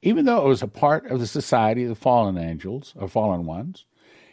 Even 0.06 0.26
though 0.26 0.46
it 0.46 0.50
was 0.50 0.62
a 0.62 0.68
part 0.68 1.10
of 1.10 1.22
the 1.22 1.28
society 1.28 1.84
of 1.84 1.90
the 1.90 1.96
fallen 1.96 2.38
angels, 2.38 2.94
or 2.98 3.08
fallen 3.08 3.46
ones, 3.46 3.86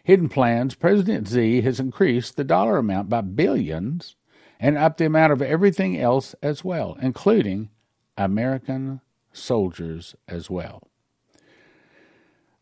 hidden 0.02 0.28
plans, 0.28 0.74
President 0.74 1.28
Z 1.28 1.61
has 1.61 1.78
increased 1.78 2.35
the 2.35 2.42
dollar 2.42 2.76
amount 2.76 3.09
by 3.09 3.20
billions 3.20 4.16
and 4.59 4.76
up 4.76 4.96
the 4.96 5.06
amount 5.06 5.33
of 5.33 5.40
everything 5.40 5.96
else 5.96 6.35
as 6.42 6.64
well, 6.64 6.98
including 7.00 7.70
American 8.18 9.00
soldiers 9.33 10.16
as 10.26 10.50
well. 10.50 10.83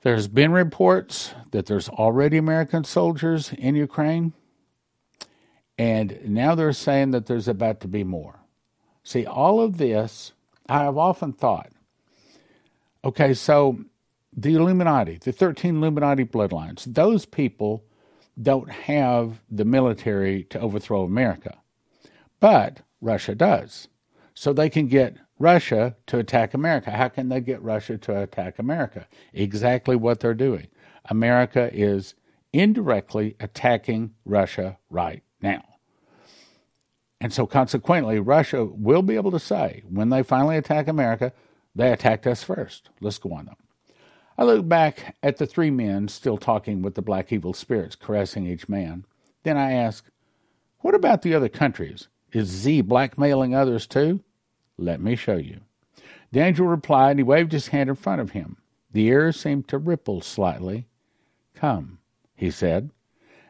There's 0.03 0.29
been 0.29 0.53
reports 0.53 1.33
that 1.53 1.65
there's 1.65 1.89
already 1.89 2.37
American 2.37 2.85
soldiers 2.85 3.55
in 3.55 3.75
Ukraine, 3.75 4.35
and 5.79 6.21
now 6.27 6.55
they're 6.55 6.75
saying 6.75 7.13
that 7.13 7.25
there's 7.25 7.49
about 7.49 7.81
to 7.81 7.89
be 7.89 8.05
more. 8.05 8.41
See, 9.03 9.25
all 9.25 9.61
of 9.61 9.79
this, 9.79 10.35
I 10.69 10.81
have 10.81 10.99
often 10.99 11.33
thought 11.33 11.73
Okay, 13.09 13.33
so 13.33 13.79
the 14.37 14.55
Illuminati, 14.55 15.17
the 15.17 15.33
13 15.33 15.79
Illuminati 15.79 16.25
bloodlines, 16.27 16.85
those 16.85 17.25
people 17.25 17.83
don't 18.43 18.71
have 18.71 19.41
the 19.51 19.65
military 19.65 20.45
to 20.45 20.61
overthrow 20.61 21.05
America. 21.05 21.57
But 22.39 22.83
Russia 23.01 23.35
does. 23.35 23.89
So 24.35 24.53
they 24.53 24.69
can 24.69 24.89
get 24.89 25.17
Russia 25.39 25.97
to 26.09 26.19
attack 26.19 26.53
America. 26.53 26.91
How 26.91 27.09
can 27.09 27.31
they 27.31 27.41
get 27.41 27.63
Russia 27.63 27.97
to 27.97 28.21
attack 28.21 28.59
America? 28.59 29.09
Exactly 29.33 29.97
what 29.97 30.21
they're 30.21 30.35
doing. 30.35 30.69
America 31.07 31.71
is 31.73 32.15
indirectly 32.53 33.37
attacking 33.41 34.13
Russia 34.27 34.77
right 34.91 35.23
now. 35.41 35.65
And 37.23 37.33
so, 37.33 37.47
consequently, 37.47 38.21
Russia 38.21 38.67
will 38.67 39.03
be 39.03 39.15
able 39.15 39.31
to 39.31 39.41
say, 39.41 39.83
when 39.89 40.11
they 40.11 40.23
finally 40.23 40.59
attack 40.59 40.87
America, 40.89 41.33
they 41.79 41.93
attacked 41.93 42.27
us 42.27 42.43
first. 42.43 42.91
Let's 43.01 43.19
go 43.19 43.33
on, 43.33 43.47
them. 43.47 43.57
I 44.37 44.43
looked 44.43 44.69
back 44.69 45.15
at 45.23 45.37
the 45.37 45.47
three 45.47 45.71
men 45.71 46.09
still 46.09 46.37
talking 46.37 46.83
with 46.83 46.97
the 46.97 47.03
black 47.03 47.33
evil 47.33 47.55
spirits, 47.55 47.95
caressing 47.95 48.47
each 48.47 48.69
man. 48.69 49.05
Then 49.45 49.57
I 49.57 49.73
asked, 49.73 50.11
What 50.81 50.97
about 50.97 51.23
the 51.23 51.35
other 51.35 51.49
countries? 51.49 52.09
Is 52.33 52.49
Z 52.49 52.81
blackmailing 52.81 53.55
others 53.55 53.87
too? 53.87 54.25
Let 54.77 55.01
me 55.01 55.15
show 55.15 55.37
you. 55.37 55.61
The 56.33 56.41
angel 56.41 56.67
replied, 56.67 57.13
and 57.13 57.21
he 57.21 57.23
waved 57.23 57.53
his 57.53 57.69
hand 57.69 57.89
in 57.89 57.95
front 57.95 58.21
of 58.21 58.33
him. 58.33 58.57
The 58.91 59.09
air 59.09 59.31
seemed 59.31 59.69
to 59.69 59.79
ripple 59.79 60.21
slightly. 60.21 60.89
Come, 61.55 61.99
he 62.35 62.51
said, 62.51 62.91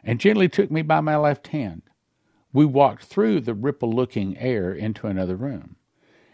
and 0.04 0.20
gently 0.20 0.50
took 0.50 0.70
me 0.70 0.82
by 0.82 1.00
my 1.00 1.16
left 1.16 1.48
hand. 1.48 1.80
We 2.52 2.66
walked 2.66 3.04
through 3.04 3.40
the 3.40 3.54
ripple 3.54 3.90
looking 3.90 4.36
air 4.36 4.72
into 4.72 5.06
another 5.06 5.36
room. 5.36 5.76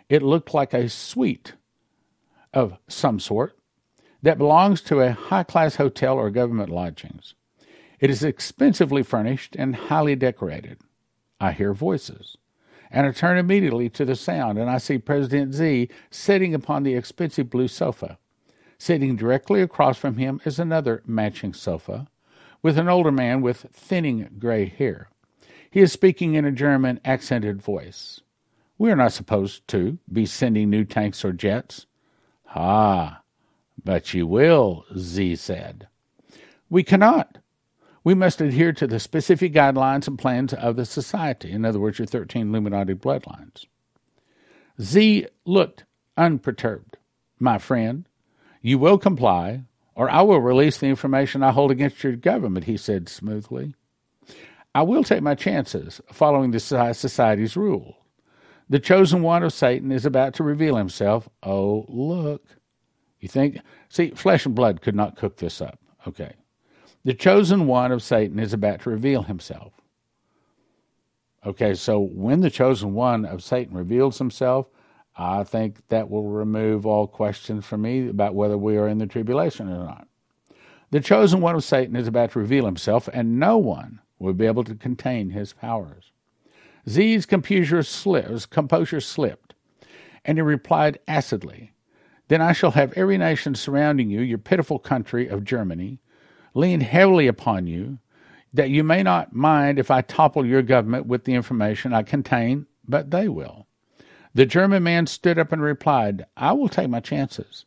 It 0.08 0.22
looked 0.22 0.52
like 0.52 0.74
a 0.74 0.88
suite 0.88 1.54
of 2.54 2.78
some 2.88 3.20
sort 3.20 3.58
that 4.22 4.38
belongs 4.38 4.80
to 4.80 5.00
a 5.00 5.12
high 5.12 5.42
class 5.42 5.76
hotel 5.76 6.16
or 6.16 6.30
government 6.30 6.70
lodgings. 6.70 7.34
It 8.00 8.08
is 8.08 8.24
expensively 8.24 9.02
furnished 9.02 9.54
and 9.56 9.76
highly 9.76 10.16
decorated. 10.16 10.80
I 11.40 11.52
hear 11.52 11.74
voices, 11.74 12.38
and 12.90 13.06
I 13.06 13.12
turn 13.12 13.36
immediately 13.36 13.90
to 13.90 14.04
the 14.04 14.16
sound, 14.16 14.58
and 14.58 14.70
I 14.70 14.78
see 14.78 14.98
President 14.98 15.52
Z 15.52 15.88
sitting 16.10 16.54
upon 16.54 16.84
the 16.84 16.94
expensive 16.94 17.50
blue 17.50 17.68
sofa. 17.68 18.18
Sitting 18.78 19.16
directly 19.16 19.60
across 19.60 19.98
from 19.98 20.16
him 20.16 20.40
is 20.44 20.58
another 20.58 21.02
matching 21.06 21.52
sofa, 21.52 22.06
with 22.62 22.78
an 22.78 22.88
older 22.88 23.12
man 23.12 23.42
with 23.42 23.66
thinning 23.72 24.28
gray 24.38 24.66
hair. 24.66 25.08
He 25.70 25.80
is 25.80 25.92
speaking 25.92 26.34
in 26.34 26.44
a 26.44 26.52
German 26.52 27.00
accented 27.04 27.60
voice. 27.60 28.20
We 28.78 28.90
are 28.90 28.96
not 28.96 29.12
supposed 29.12 29.66
to 29.68 29.98
be 30.10 30.24
sending 30.24 30.70
new 30.70 30.84
tanks 30.84 31.24
or 31.24 31.32
jets. 31.32 31.86
Ah, 32.54 33.22
but 33.82 34.14
you 34.14 34.26
will, 34.26 34.84
Z 34.96 35.36
said. 35.36 35.88
We 36.70 36.82
cannot. 36.82 37.38
We 38.04 38.14
must 38.14 38.40
adhere 38.40 38.72
to 38.74 38.86
the 38.86 39.00
specific 39.00 39.52
guidelines 39.52 40.06
and 40.06 40.18
plans 40.18 40.52
of 40.52 40.76
the 40.76 40.84
society, 40.84 41.50
in 41.50 41.64
other 41.64 41.80
words, 41.80 41.98
your 41.98 42.06
13 42.06 42.48
Illuminati 42.48 42.94
bloodlines. 42.94 43.66
Z 44.80 45.26
looked 45.44 45.84
unperturbed. 46.16 46.96
My 47.40 47.58
friend, 47.58 48.06
you 48.60 48.78
will 48.78 48.98
comply, 48.98 49.62
or 49.94 50.10
I 50.10 50.22
will 50.22 50.40
release 50.40 50.78
the 50.78 50.86
information 50.86 51.42
I 51.42 51.50
hold 51.52 51.70
against 51.70 52.04
your 52.04 52.16
government, 52.16 52.66
he 52.66 52.76
said 52.76 53.08
smoothly. 53.08 53.74
I 54.74 54.82
will 54.82 55.04
take 55.04 55.22
my 55.22 55.34
chances 55.34 56.00
following 56.12 56.50
the 56.50 56.60
society's 56.60 57.56
rule. 57.56 57.98
The 58.68 58.78
chosen 58.78 59.22
one 59.22 59.42
of 59.42 59.52
Satan 59.52 59.92
is 59.92 60.06
about 60.06 60.34
to 60.34 60.42
reveal 60.42 60.76
himself. 60.76 61.28
Oh, 61.42 61.84
look. 61.88 62.46
You 63.20 63.28
think, 63.28 63.58
see, 63.88 64.10
flesh 64.10 64.46
and 64.46 64.54
blood 64.54 64.80
could 64.80 64.94
not 64.94 65.16
cook 65.16 65.36
this 65.36 65.60
up. 65.60 65.78
Okay. 66.06 66.34
The 67.04 67.14
chosen 67.14 67.66
one 67.66 67.92
of 67.92 68.02
Satan 68.02 68.38
is 68.38 68.52
about 68.52 68.80
to 68.82 68.90
reveal 68.90 69.22
himself. 69.22 69.72
Okay, 71.44 71.74
so 71.74 72.00
when 72.00 72.40
the 72.40 72.50
chosen 72.50 72.94
one 72.94 73.26
of 73.26 73.42
Satan 73.42 73.76
reveals 73.76 74.16
himself, 74.16 74.66
I 75.16 75.44
think 75.44 75.86
that 75.88 76.08
will 76.08 76.30
remove 76.30 76.86
all 76.86 77.06
questions 77.06 77.66
from 77.66 77.82
me 77.82 78.08
about 78.08 78.34
whether 78.34 78.56
we 78.56 78.78
are 78.78 78.88
in 78.88 78.98
the 78.98 79.06
tribulation 79.06 79.68
or 79.68 79.84
not. 79.84 80.08
The 80.90 81.00
chosen 81.00 81.42
one 81.42 81.54
of 81.54 81.62
Satan 81.62 81.96
is 81.96 82.08
about 82.08 82.32
to 82.32 82.38
reveal 82.38 82.64
himself, 82.64 83.08
and 83.12 83.38
no 83.38 83.58
one 83.58 84.00
will 84.18 84.32
be 84.32 84.46
able 84.46 84.64
to 84.64 84.74
contain 84.74 85.30
his 85.30 85.52
powers. 85.52 86.12
Slipped, 86.86 87.28
composure 88.50 89.00
slipped, 89.00 89.54
and 90.24 90.38
he 90.38 90.42
replied 90.42 90.98
acidly, 91.08 91.72
Then 92.28 92.40
I 92.40 92.52
shall 92.52 92.72
have 92.72 92.92
every 92.92 93.16
nation 93.16 93.54
surrounding 93.54 94.10
you, 94.10 94.20
your 94.20 94.38
pitiful 94.38 94.78
country 94.78 95.26
of 95.28 95.44
Germany, 95.44 96.00
lean 96.54 96.80
heavily 96.80 97.26
upon 97.26 97.66
you, 97.66 97.98
that 98.52 98.70
you 98.70 98.84
may 98.84 99.02
not 99.02 99.34
mind 99.34 99.78
if 99.78 99.90
I 99.90 100.02
topple 100.02 100.46
your 100.46 100.62
government 100.62 101.06
with 101.06 101.24
the 101.24 101.34
information 101.34 101.92
I 101.92 102.02
contain, 102.02 102.66
but 102.86 103.10
they 103.10 103.28
will. 103.28 103.66
The 104.34 104.46
German 104.46 104.82
man 104.82 105.06
stood 105.06 105.38
up 105.38 105.52
and 105.52 105.62
replied, 105.62 106.26
I 106.36 106.52
will 106.52 106.68
take 106.68 106.90
my 106.90 107.00
chances. 107.00 107.64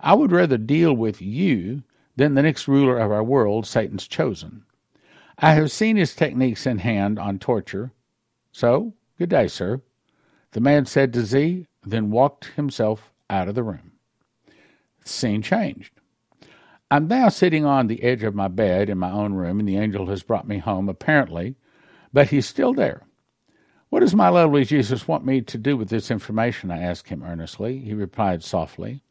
I 0.00 0.14
would 0.14 0.32
rather 0.32 0.58
deal 0.58 0.94
with 0.94 1.20
you 1.20 1.82
than 2.16 2.34
the 2.34 2.42
next 2.42 2.68
ruler 2.68 2.98
of 2.98 3.10
our 3.10 3.24
world, 3.24 3.66
Satan's 3.66 4.06
chosen. 4.06 4.64
I 5.38 5.52
have 5.54 5.70
seen 5.70 5.96
his 5.96 6.14
techniques 6.14 6.66
in 6.66 6.78
hand 6.78 7.18
on 7.18 7.38
torture, 7.38 7.92
so, 8.52 8.94
good 9.18 9.30
day, 9.30 9.48
sir. 9.48 9.80
The 10.52 10.60
man 10.60 10.86
said 10.86 11.12
to 11.14 11.22
Z, 11.22 11.66
then 11.84 12.10
walked 12.10 12.44
himself 12.56 13.12
out 13.28 13.48
of 13.48 13.54
the 13.54 13.62
room. 13.62 13.92
The 15.02 15.08
scene 15.08 15.42
changed. 15.42 15.92
I'm 16.90 17.08
now 17.08 17.30
sitting 17.30 17.64
on 17.64 17.86
the 17.86 18.02
edge 18.02 18.22
of 18.22 18.34
my 18.34 18.48
bed 18.48 18.90
in 18.90 18.98
my 18.98 19.10
own 19.10 19.32
room, 19.32 19.58
and 19.58 19.66
the 19.66 19.78
angel 19.78 20.06
has 20.06 20.22
brought 20.22 20.46
me 20.46 20.58
home, 20.58 20.90
apparently, 20.90 21.56
but 22.12 22.28
he's 22.28 22.46
still 22.46 22.74
there. 22.74 23.02
What 23.88 24.00
does 24.00 24.14
my 24.14 24.28
lovely 24.28 24.64
Jesus 24.64 25.08
want 25.08 25.24
me 25.24 25.40
to 25.40 25.58
do 25.58 25.76
with 25.76 25.88
this 25.88 26.10
information? 26.10 26.70
I 26.70 26.82
asked 26.82 27.08
him 27.08 27.22
earnestly. 27.22 27.78
He 27.78 27.94
replied 27.94 28.42
softly, 28.42 29.02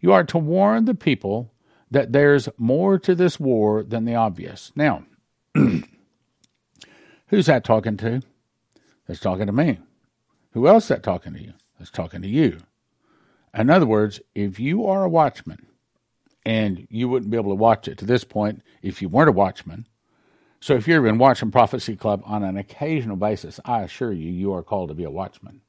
You 0.00 0.12
are 0.12 0.24
to 0.24 0.38
warn 0.38 0.86
the 0.86 0.94
people 0.94 1.52
that 1.90 2.12
there's 2.12 2.48
more 2.56 2.98
to 2.98 3.14
this 3.14 3.38
war 3.38 3.82
than 3.82 4.04
the 4.06 4.14
obvious. 4.14 4.72
Now, 4.74 5.04
who's 5.54 7.46
that 7.46 7.64
talking 7.64 7.96
to? 7.98 8.22
That's 9.10 9.18
talking 9.18 9.46
to 9.46 9.52
me. 9.52 9.80
Who 10.52 10.68
else 10.68 10.86
that 10.86 11.02
talking 11.02 11.32
to 11.32 11.42
you? 11.42 11.54
That's 11.80 11.90
talking 11.90 12.22
to 12.22 12.28
you. 12.28 12.58
In 13.52 13.68
other 13.68 13.84
words, 13.84 14.20
if 14.36 14.60
you 14.60 14.86
are 14.86 15.02
a 15.02 15.08
watchman, 15.08 15.66
and 16.46 16.86
you 16.90 17.08
wouldn't 17.08 17.32
be 17.32 17.36
able 17.36 17.50
to 17.50 17.56
watch 17.56 17.88
it 17.88 17.98
to 17.98 18.04
this 18.04 18.22
point 18.22 18.62
if 18.82 19.02
you 19.02 19.08
weren't 19.08 19.28
a 19.28 19.32
watchman. 19.32 19.88
So 20.60 20.74
if 20.74 20.86
you're 20.86 21.04
even 21.04 21.18
watching 21.18 21.50
Prophecy 21.50 21.96
Club 21.96 22.22
on 22.24 22.44
an 22.44 22.56
occasional 22.56 23.16
basis, 23.16 23.58
I 23.64 23.80
assure 23.80 24.12
you, 24.12 24.30
you 24.30 24.54
are 24.54 24.62
called 24.62 24.90
to 24.90 24.94
be 24.94 25.02
a 25.02 25.10
watchman. 25.10 25.62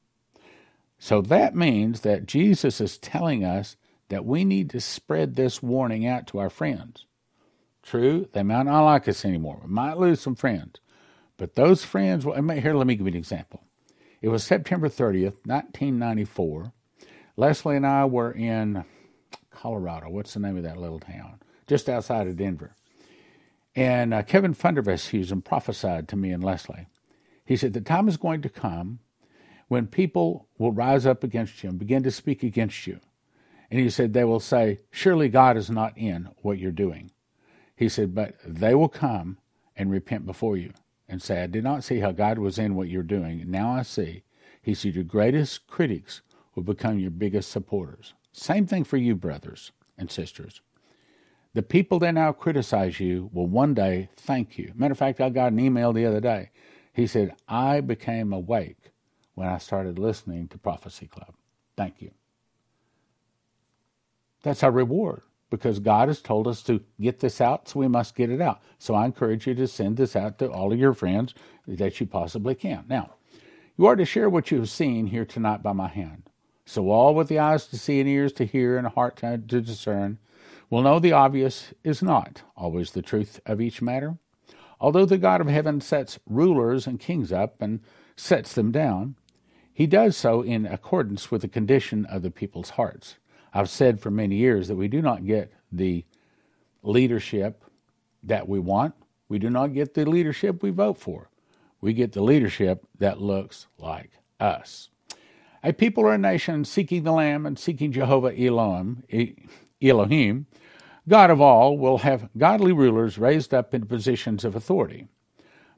So 1.00 1.20
that 1.22 1.56
means 1.56 2.02
that 2.02 2.26
Jesus 2.26 2.80
is 2.80 2.96
telling 2.96 3.44
us 3.44 3.76
that 4.08 4.24
we 4.24 4.44
need 4.44 4.70
to 4.70 4.80
spread 4.80 5.34
this 5.34 5.60
warning 5.60 6.06
out 6.06 6.28
to 6.28 6.38
our 6.38 6.48
friends. 6.48 7.06
True, 7.82 8.28
they 8.32 8.44
might 8.44 8.66
not 8.66 8.84
like 8.84 9.08
us 9.08 9.24
anymore. 9.24 9.62
We 9.64 9.68
might 9.68 9.98
lose 9.98 10.20
some 10.20 10.36
friends. 10.36 10.78
But 11.42 11.56
those 11.56 11.84
friends, 11.84 12.24
well, 12.24 12.40
here, 12.40 12.72
let 12.72 12.86
me 12.86 12.94
give 12.94 13.04
you 13.04 13.14
an 13.14 13.18
example. 13.18 13.64
It 14.20 14.28
was 14.28 14.44
September 14.44 14.88
30th, 14.88 15.44
1994. 15.44 16.72
Leslie 17.36 17.74
and 17.74 17.84
I 17.84 18.04
were 18.04 18.30
in 18.30 18.84
Colorado. 19.50 20.08
What's 20.08 20.34
the 20.34 20.38
name 20.38 20.56
of 20.56 20.62
that 20.62 20.76
little 20.76 21.00
town? 21.00 21.40
Just 21.66 21.88
outside 21.88 22.28
of 22.28 22.36
Denver. 22.36 22.76
And 23.74 24.14
uh, 24.14 24.22
Kevin 24.22 24.54
Fundervest 24.54 25.44
prophesied 25.44 26.06
to 26.10 26.16
me 26.16 26.30
and 26.30 26.44
Leslie. 26.44 26.86
He 27.44 27.56
said, 27.56 27.72
The 27.72 27.80
time 27.80 28.06
is 28.06 28.16
going 28.16 28.42
to 28.42 28.48
come 28.48 29.00
when 29.66 29.88
people 29.88 30.46
will 30.58 30.70
rise 30.70 31.06
up 31.06 31.24
against 31.24 31.64
you 31.64 31.70
and 31.70 31.76
begin 31.76 32.04
to 32.04 32.12
speak 32.12 32.44
against 32.44 32.86
you. 32.86 33.00
And 33.68 33.80
he 33.80 33.90
said, 33.90 34.12
They 34.12 34.22
will 34.22 34.38
say, 34.38 34.78
Surely 34.92 35.28
God 35.28 35.56
is 35.56 35.70
not 35.70 35.98
in 35.98 36.28
what 36.42 36.60
you're 36.60 36.70
doing. 36.70 37.10
He 37.74 37.88
said, 37.88 38.14
But 38.14 38.36
they 38.46 38.76
will 38.76 38.88
come 38.88 39.38
and 39.74 39.90
repent 39.90 40.24
before 40.24 40.56
you 40.56 40.72
and 41.12 41.20
say, 41.20 41.42
I 41.42 41.46
did 41.46 41.62
not 41.62 41.84
see 41.84 41.98
how 41.98 42.10
God 42.10 42.38
was 42.38 42.58
in 42.58 42.74
what 42.74 42.88
you're 42.88 43.02
doing. 43.02 43.44
Now 43.46 43.70
I 43.70 43.82
see. 43.82 44.22
He 44.62 44.72
said, 44.72 44.94
Your 44.94 45.04
greatest 45.04 45.66
critics 45.66 46.22
will 46.54 46.62
become 46.62 46.98
your 46.98 47.10
biggest 47.10 47.50
supporters. 47.50 48.14
Same 48.32 48.66
thing 48.66 48.82
for 48.82 48.96
you, 48.96 49.14
brothers 49.14 49.72
and 49.98 50.10
sisters. 50.10 50.62
The 51.52 51.62
people 51.62 51.98
that 51.98 52.12
now 52.12 52.32
criticize 52.32 52.98
you 52.98 53.28
will 53.30 53.46
one 53.46 53.74
day 53.74 54.08
thank 54.16 54.56
you. 54.56 54.72
Matter 54.74 54.92
of 54.92 54.98
fact, 54.98 55.20
I 55.20 55.28
got 55.28 55.52
an 55.52 55.60
email 55.60 55.92
the 55.92 56.06
other 56.06 56.20
day. 56.20 56.48
He 56.94 57.06
said, 57.06 57.34
I 57.46 57.82
became 57.82 58.32
awake 58.32 58.92
when 59.34 59.48
I 59.48 59.58
started 59.58 59.98
listening 59.98 60.48
to 60.48 60.56
Prophecy 60.56 61.08
Club. 61.08 61.34
Thank 61.76 62.00
you. 62.00 62.12
That's 64.42 64.62
our 64.62 64.72
reward 64.72 65.24
because 65.52 65.80
God 65.80 66.08
has 66.08 66.22
told 66.22 66.48
us 66.48 66.62
to 66.62 66.80
get 66.98 67.20
this 67.20 67.38
out, 67.38 67.68
so 67.68 67.80
we 67.80 67.86
must 67.86 68.16
get 68.16 68.30
it 68.30 68.40
out. 68.40 68.62
So 68.78 68.94
I 68.94 69.04
encourage 69.04 69.46
you 69.46 69.54
to 69.54 69.68
send 69.68 69.98
this 69.98 70.16
out 70.16 70.38
to 70.38 70.50
all 70.50 70.72
of 70.72 70.78
your 70.78 70.94
friends 70.94 71.34
that 71.68 72.00
you 72.00 72.06
possibly 72.06 72.54
can. 72.54 72.86
Now, 72.88 73.16
you 73.76 73.84
are 73.84 73.94
to 73.94 74.06
share 74.06 74.30
what 74.30 74.50
you 74.50 74.58
have 74.58 74.70
seen 74.70 75.08
here 75.08 75.26
tonight 75.26 75.62
by 75.62 75.74
my 75.74 75.88
hand. 75.88 76.30
So 76.64 76.90
all 76.90 77.14
with 77.14 77.28
the 77.28 77.38
eyes 77.38 77.66
to 77.66 77.78
see 77.78 78.00
and 78.00 78.08
ears 78.08 78.32
to 78.34 78.46
hear 78.46 78.78
and 78.78 78.86
a 78.86 78.90
heart 78.90 79.16
to, 79.18 79.36
to 79.36 79.60
discern 79.60 80.18
will 80.70 80.80
know 80.80 80.98
the 80.98 81.12
obvious 81.12 81.74
is 81.84 82.02
not 82.02 82.44
always 82.56 82.92
the 82.92 83.02
truth 83.02 83.38
of 83.44 83.60
each 83.60 83.82
matter. 83.82 84.16
Although 84.80 85.04
the 85.04 85.18
God 85.18 85.42
of 85.42 85.48
heaven 85.48 85.82
sets 85.82 86.18
rulers 86.26 86.86
and 86.86 86.98
kings 86.98 87.30
up 87.30 87.60
and 87.60 87.80
sets 88.16 88.54
them 88.54 88.72
down, 88.72 89.16
he 89.70 89.86
does 89.86 90.16
so 90.16 90.40
in 90.40 90.64
accordance 90.64 91.30
with 91.30 91.42
the 91.42 91.48
condition 91.48 92.06
of 92.06 92.22
the 92.22 92.30
people's 92.30 92.70
hearts. 92.70 93.16
I've 93.52 93.70
said 93.70 94.00
for 94.00 94.10
many 94.10 94.36
years 94.36 94.68
that 94.68 94.76
we 94.76 94.88
do 94.88 95.02
not 95.02 95.26
get 95.26 95.52
the 95.70 96.04
leadership 96.82 97.64
that 98.22 98.48
we 98.48 98.58
want. 98.58 98.94
We 99.28 99.38
do 99.38 99.50
not 99.50 99.74
get 99.74 99.94
the 99.94 100.08
leadership 100.08 100.62
we 100.62 100.70
vote 100.70 100.98
for. 100.98 101.30
We 101.80 101.92
get 101.92 102.12
the 102.12 102.22
leadership 102.22 102.86
that 102.98 103.20
looks 103.20 103.66
like 103.78 104.12
us. 104.38 104.88
A 105.64 105.72
people 105.72 106.04
or 106.04 106.14
a 106.14 106.18
nation 106.18 106.64
seeking 106.64 107.02
the 107.02 107.12
Lamb 107.12 107.46
and 107.46 107.58
seeking 107.58 107.92
Jehovah 107.92 108.38
Elohim, 108.38 109.04
Elohim, 109.80 110.46
God 111.08 111.30
of 111.30 111.40
all, 111.40 111.78
will 111.78 111.98
have 111.98 112.30
godly 112.36 112.72
rulers 112.72 113.18
raised 113.18 113.52
up 113.52 113.74
in 113.74 113.86
positions 113.86 114.44
of 114.44 114.56
authority, 114.56 115.08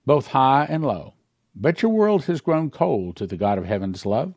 both 0.06 0.28
high 0.28 0.66
and 0.68 0.84
low. 0.84 1.14
But 1.54 1.82
your 1.82 1.92
world 1.92 2.24
has 2.24 2.40
grown 2.40 2.70
cold 2.70 3.16
to 3.16 3.26
the 3.26 3.36
God 3.36 3.58
of 3.58 3.64
heaven's 3.64 4.04
love 4.04 4.34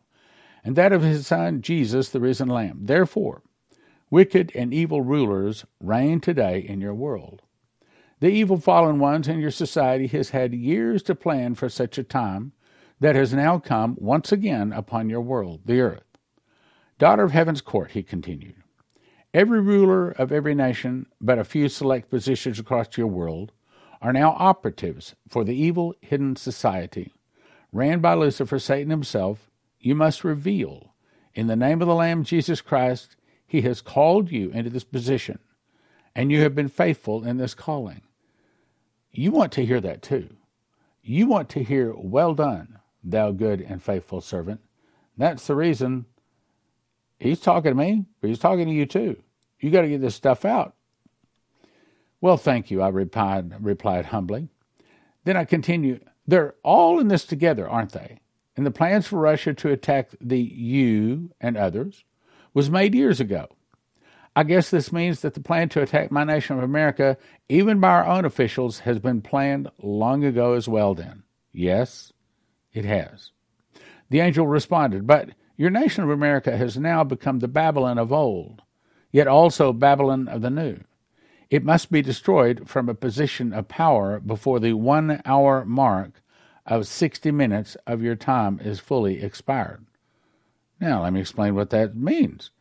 and 0.67 0.75
that 0.75 0.91
of 0.91 1.01
his 1.01 1.27
Son, 1.27 1.61
Jesus, 1.61 2.09
the 2.09 2.19
risen 2.19 2.49
Lamb. 2.49 2.79
Therefore, 2.81 3.41
wicked 4.09 4.51
and 4.53 4.73
evil 4.73 5.01
rulers 5.01 5.63
reign 5.79 6.19
today 6.19 6.59
in 6.59 6.81
your 6.81 6.93
world. 6.93 7.41
The 8.19 8.27
evil 8.27 8.57
fallen 8.57 8.99
ones 8.99 9.29
in 9.29 9.39
your 9.39 9.49
society 9.49 10.07
has 10.07 10.31
had 10.31 10.53
years 10.53 11.01
to 11.03 11.15
plan 11.15 11.55
for 11.55 11.69
such 11.69 11.97
a 11.97 12.03
time 12.03 12.51
that 12.99 13.15
has 13.15 13.33
now 13.33 13.59
come 13.59 13.95
once 13.97 14.33
again 14.33 14.73
upon 14.73 15.09
your 15.09 15.21
world, 15.21 15.61
the 15.63 15.79
earth. 15.79 16.03
Daughter 16.99 17.23
of 17.23 17.31
heaven's 17.31 17.61
court, 17.61 17.91
he 17.91 18.03
continued. 18.03 18.55
Every 19.33 19.61
ruler 19.61 20.09
of 20.09 20.33
every 20.33 20.53
nation, 20.53 21.05
but 21.21 21.39
a 21.39 21.45
few 21.45 21.69
select 21.69 22.09
positions 22.09 22.59
across 22.59 22.97
your 22.97 23.07
world, 23.07 23.53
are 24.01 24.11
now 24.11 24.35
operatives 24.37 25.15
for 25.29 25.45
the 25.45 25.55
evil 25.55 25.95
hidden 26.01 26.35
society, 26.35 27.13
ran 27.71 28.01
by 28.01 28.15
Lucifer, 28.15 28.59
Satan 28.59 28.89
himself. 28.89 29.49
You 29.87 29.95
must 29.95 30.25
reveal, 30.25 30.93
in 31.33 31.47
the 31.47 31.55
name 31.55 31.81
of 31.81 31.87
the 31.87 31.95
Lamb 31.95 32.25
Jesus 32.25 32.59
Christ, 32.59 33.15
he 33.45 33.61
has 33.61 33.79
called 33.79 34.29
you 34.29 34.51
into 34.51 34.69
this 34.69 34.83
position, 34.83 35.39
and 36.13 36.29
you 36.29 36.41
have 36.41 36.53
been 36.53 36.67
faithful 36.67 37.23
in 37.23 37.37
this 37.37 37.53
calling. 37.53 38.01
You 39.13 39.31
want 39.31 39.53
to 39.53 39.65
hear 39.65 39.79
that 39.79 40.01
too. 40.01 40.35
You 41.01 41.25
want 41.27 41.47
to 41.51 41.63
hear, 41.63 41.93
Well 41.95 42.33
done, 42.33 42.79
thou 43.01 43.31
good 43.31 43.61
and 43.61 43.81
faithful 43.81 44.19
servant. 44.19 44.59
That's 45.17 45.47
the 45.47 45.55
reason 45.55 46.05
he's 47.17 47.39
talking 47.39 47.71
to 47.71 47.77
me, 47.77 48.07
but 48.19 48.27
he's 48.27 48.39
talking 48.39 48.65
to 48.67 48.73
you 48.73 48.85
too. 48.85 49.23
You 49.61 49.71
got 49.71 49.83
to 49.83 49.87
get 49.87 50.01
this 50.01 50.15
stuff 50.15 50.43
out. 50.43 50.75
Well, 52.19 52.35
thank 52.35 52.69
you, 52.69 52.81
I 52.81 52.89
replied, 52.89 53.63
replied 53.63 54.07
humbly. 54.07 54.49
Then 55.23 55.37
I 55.37 55.45
continued, 55.45 56.03
They're 56.27 56.55
all 56.61 56.99
in 56.99 57.07
this 57.07 57.23
together, 57.23 57.69
aren't 57.69 57.93
they? 57.93 58.19
And 58.57 58.65
the 58.65 58.71
plans 58.71 59.07
for 59.07 59.19
Russia 59.19 59.53
to 59.53 59.71
attack 59.71 60.09
the 60.19 60.41
U 60.41 61.29
and 61.39 61.55
others 61.55 62.03
was 62.55 62.71
made 62.71 62.95
years 62.95 63.19
ago. 63.19 63.47
I 64.35 64.43
guess 64.43 64.69
this 64.69 64.91
means 64.91 65.21
that 65.21 65.35
the 65.35 65.39
plan 65.39 65.69
to 65.69 65.81
attack 65.81 66.11
my 66.11 66.23
nation 66.23 66.57
of 66.57 66.63
America, 66.63 67.17
even 67.49 67.79
by 67.79 67.89
our 67.89 68.05
own 68.05 68.25
officials, 68.25 68.79
has 68.79 68.99
been 68.99 69.21
planned 69.21 69.69
long 69.81 70.23
ago 70.23 70.53
as 70.53 70.67
well, 70.67 70.95
then. 70.95 71.23
Yes, 71.53 72.11
it 72.73 72.83
has. 72.85 73.31
The 74.09 74.19
angel 74.19 74.47
responded, 74.47 75.05
But 75.05 75.29
your 75.55 75.69
nation 75.69 76.03
of 76.03 76.09
America 76.09 76.55
has 76.57 76.77
now 76.77 77.03
become 77.03 77.39
the 77.39 77.47
Babylon 77.47 77.97
of 77.97 78.11
old, 78.11 78.63
yet 79.11 79.27
also 79.27 79.71
Babylon 79.73 80.27
of 80.27 80.41
the 80.41 80.49
new. 80.49 80.79
It 81.49 81.63
must 81.63 81.91
be 81.91 82.01
destroyed 82.01 82.67
from 82.67 82.89
a 82.89 82.95
position 82.95 83.53
of 83.53 83.67
power 83.67 84.19
before 84.19 84.59
the 84.59 84.73
one 84.73 85.21
hour 85.25 85.63
mark 85.65 86.21
of 86.67 86.85
60 86.85 87.31
minutes 87.31 87.77
of 87.87 88.03
your 88.03 88.15
time 88.15 88.59
is 88.61 88.79
fully 88.79 89.23
expired. 89.23 89.85
Now, 90.79 91.03
let 91.03 91.13
me 91.13 91.21
explain 91.21 91.55
what 91.55 91.69
that 91.71 91.95
means. 91.95 92.51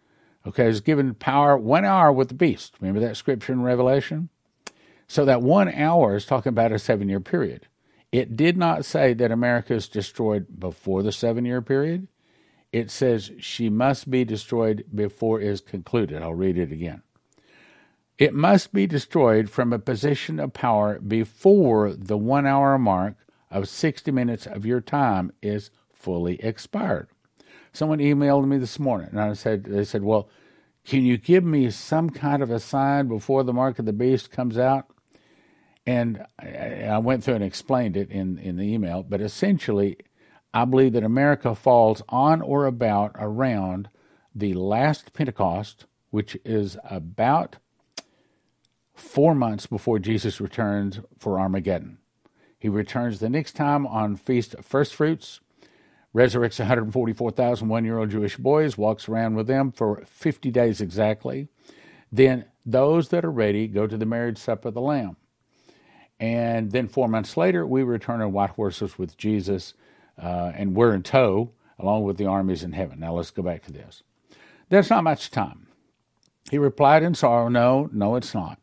Okay, 0.46 0.68
it's 0.68 0.80
given 0.80 1.14
power 1.14 1.56
one 1.56 1.84
hour 1.84 2.12
with 2.12 2.28
the 2.28 2.34
beast. 2.34 2.74
Remember 2.80 3.00
that 3.00 3.16
scripture 3.16 3.52
in 3.52 3.62
Revelation? 3.62 4.28
So 5.08 5.24
that 5.24 5.42
one 5.42 5.68
hour 5.68 6.16
is 6.16 6.24
talking 6.24 6.50
about 6.50 6.72
a 6.72 6.78
seven 6.78 7.08
year 7.08 7.20
period. 7.20 7.66
It 8.12 8.36
did 8.36 8.56
not 8.56 8.84
say 8.84 9.12
that 9.14 9.32
America 9.32 9.74
is 9.74 9.88
destroyed 9.88 10.46
before 10.58 11.02
the 11.02 11.12
seven 11.12 11.44
year 11.44 11.60
period. 11.60 12.06
It 12.72 12.90
says 12.90 13.32
she 13.38 13.68
must 13.68 14.10
be 14.10 14.24
destroyed 14.24 14.84
before 14.94 15.40
it 15.40 15.48
is 15.48 15.60
concluded. 15.60 16.22
I'll 16.22 16.34
read 16.34 16.58
it 16.58 16.72
again. 16.72 17.02
It 18.18 18.32
must 18.32 18.72
be 18.72 18.86
destroyed 18.86 19.50
from 19.50 19.72
a 19.72 19.78
position 19.78 20.40
of 20.40 20.52
power 20.52 20.98
before 20.98 21.92
the 21.92 22.16
one 22.16 22.46
hour 22.46 22.78
mark 22.78 23.16
of 23.50 23.68
60 23.68 24.10
minutes 24.10 24.46
of 24.46 24.66
your 24.66 24.80
time 24.80 25.32
is 25.42 25.70
fully 25.92 26.36
expired. 26.42 27.08
Someone 27.72 27.98
emailed 27.98 28.46
me 28.46 28.58
this 28.58 28.78
morning, 28.78 29.08
and 29.10 29.20
I 29.20 29.32
said, 29.34 29.64
they 29.64 29.84
said, 29.84 30.02
well, 30.02 30.28
can 30.84 31.04
you 31.04 31.18
give 31.18 31.44
me 31.44 31.70
some 31.70 32.10
kind 32.10 32.42
of 32.42 32.50
a 32.50 32.60
sign 32.60 33.08
before 33.08 33.42
the 33.42 33.52
mark 33.52 33.78
of 33.78 33.86
the 33.86 33.92
beast 33.92 34.30
comes 34.30 34.56
out? 34.56 34.86
And 35.84 36.24
I 36.38 36.98
went 36.98 37.22
through 37.22 37.34
and 37.34 37.44
explained 37.44 37.96
it 37.96 38.10
in, 38.10 38.38
in 38.38 38.56
the 38.56 38.64
email, 38.64 39.02
but 39.02 39.20
essentially, 39.20 39.98
I 40.54 40.64
believe 40.64 40.92
that 40.94 41.04
America 41.04 41.54
falls 41.54 42.02
on 42.08 42.40
or 42.40 42.66
about 42.66 43.12
around 43.16 43.88
the 44.34 44.54
last 44.54 45.12
Pentecost, 45.12 45.86
which 46.10 46.36
is 46.44 46.76
about 46.88 47.56
four 48.94 49.34
months 49.34 49.66
before 49.66 49.98
Jesus 49.98 50.40
returns 50.40 51.00
for 51.18 51.38
Armageddon. 51.38 51.98
He 52.58 52.68
returns 52.68 53.18
the 53.18 53.28
next 53.28 53.52
time 53.52 53.86
on 53.86 54.16
Feast 54.16 54.54
of 54.54 54.64
First 54.64 54.94
Fruits, 54.94 55.40
resurrects 56.14 56.58
144,000 56.58 57.68
one 57.68 57.84
year 57.84 57.98
old 57.98 58.10
Jewish 58.10 58.36
boys, 58.36 58.78
walks 58.78 59.08
around 59.08 59.34
with 59.34 59.46
them 59.46 59.72
for 59.72 60.02
50 60.06 60.50
days 60.50 60.80
exactly. 60.80 61.48
Then 62.10 62.46
those 62.64 63.10
that 63.10 63.24
are 63.24 63.30
ready 63.30 63.68
go 63.68 63.86
to 63.86 63.96
the 63.96 64.06
marriage 64.06 64.38
supper 64.38 64.68
of 64.68 64.74
the 64.74 64.80
Lamb. 64.80 65.16
And 66.18 66.72
then 66.72 66.88
four 66.88 67.08
months 67.08 67.36
later, 67.36 67.66
we 67.66 67.82
return 67.82 68.22
on 68.22 68.32
white 68.32 68.50
horses 68.50 68.98
with 68.98 69.18
Jesus, 69.18 69.74
uh, 70.20 70.52
and 70.54 70.74
we're 70.74 70.94
in 70.94 71.02
tow 71.02 71.52
along 71.78 72.04
with 72.04 72.16
the 72.16 72.24
armies 72.26 72.62
in 72.62 72.72
heaven. 72.72 73.00
Now 73.00 73.14
let's 73.14 73.30
go 73.30 73.42
back 73.42 73.62
to 73.64 73.72
this. 73.72 74.02
There's 74.70 74.88
not 74.88 75.04
much 75.04 75.30
time. 75.30 75.66
He 76.50 76.58
replied 76.58 77.02
in 77.02 77.14
sorrow, 77.14 77.48
No, 77.48 77.90
no, 77.92 78.16
it's 78.16 78.34
not. 78.34 78.58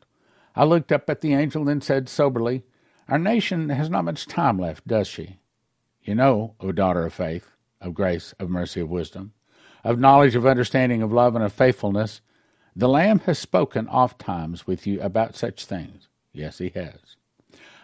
I 0.55 0.63
looked 0.63 0.91
up 0.91 1.09
at 1.09 1.21
the 1.21 1.33
angel 1.33 1.69
and 1.69 1.83
said 1.83 2.09
soberly, 2.09 2.63
Our 3.09 3.19
nation 3.19 3.69
has 3.69 3.89
not 3.89 4.05
much 4.05 4.25
time 4.25 4.57
left, 4.57 4.87
does 4.87 5.07
she? 5.07 5.39
You 6.03 6.15
know, 6.15 6.55
O 6.59 6.71
daughter 6.71 7.05
of 7.05 7.13
faith, 7.13 7.51
of 7.81 7.93
grace, 7.93 8.33
of 8.39 8.49
mercy, 8.49 8.81
of 8.81 8.89
wisdom, 8.89 9.33
of 9.83 9.99
knowledge, 9.99 10.35
of 10.35 10.45
understanding, 10.45 11.01
of 11.01 11.11
love, 11.11 11.35
and 11.35 11.43
of 11.43 11.53
faithfulness, 11.53 12.21
the 12.75 12.89
Lamb 12.89 13.19
has 13.19 13.37
spoken 13.37 13.87
oft 13.87 14.19
times 14.19 14.65
with 14.65 14.87
you 14.87 15.01
about 15.01 15.35
such 15.35 15.65
things. 15.65 16.07
Yes, 16.31 16.57
he 16.57 16.69
has. 16.69 17.17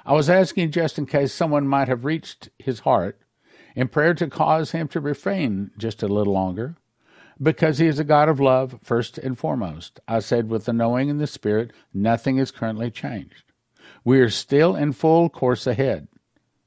I 0.06 0.14
was 0.14 0.30
asking 0.30 0.72
just 0.72 0.98
in 0.98 1.06
case 1.06 1.34
someone 1.34 1.68
might 1.68 1.88
have 1.88 2.06
reached 2.06 2.50
his 2.58 2.80
heart 2.80 3.20
in 3.76 3.88
prayer 3.88 4.14
to 4.16 4.28
cause 4.28 4.72
him 4.72 4.88
to 4.88 5.00
refrain 5.00 5.72
just 5.78 6.02
a 6.02 6.08
little 6.08 6.34
longer, 6.34 6.76
because 7.42 7.78
he 7.78 7.88
is 7.88 8.00
a 8.00 8.04
God 8.04 8.28
of 8.28 8.40
love, 8.40 8.80
first 8.82 9.18
and 9.18 9.38
foremost. 9.38 10.00
I 10.08 10.20
said, 10.20 10.50
with 10.50 10.66
the 10.66 10.74
knowing 10.74 11.10
in 11.10 11.20
the 11.20 11.28
Spirit, 11.28 11.72
nothing 11.94 12.38
is 12.38 12.52
currently 12.52 12.90
changed. 12.90 13.44
We 14.04 14.20
are 14.20 14.30
still 14.30 14.76
in 14.76 14.94
full 14.94 15.30
course 15.30 15.68
ahead. 15.68 16.08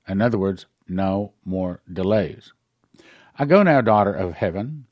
In 0.08 0.20
other 0.20 0.38
words, 0.38 0.66
no 0.88 1.32
more 1.44 1.80
delays. 1.90 2.52
I 3.38 3.44
go 3.44 3.62
now, 3.62 3.80
daughter 3.80 4.12
of 4.12 4.34
heaven. 4.34 4.86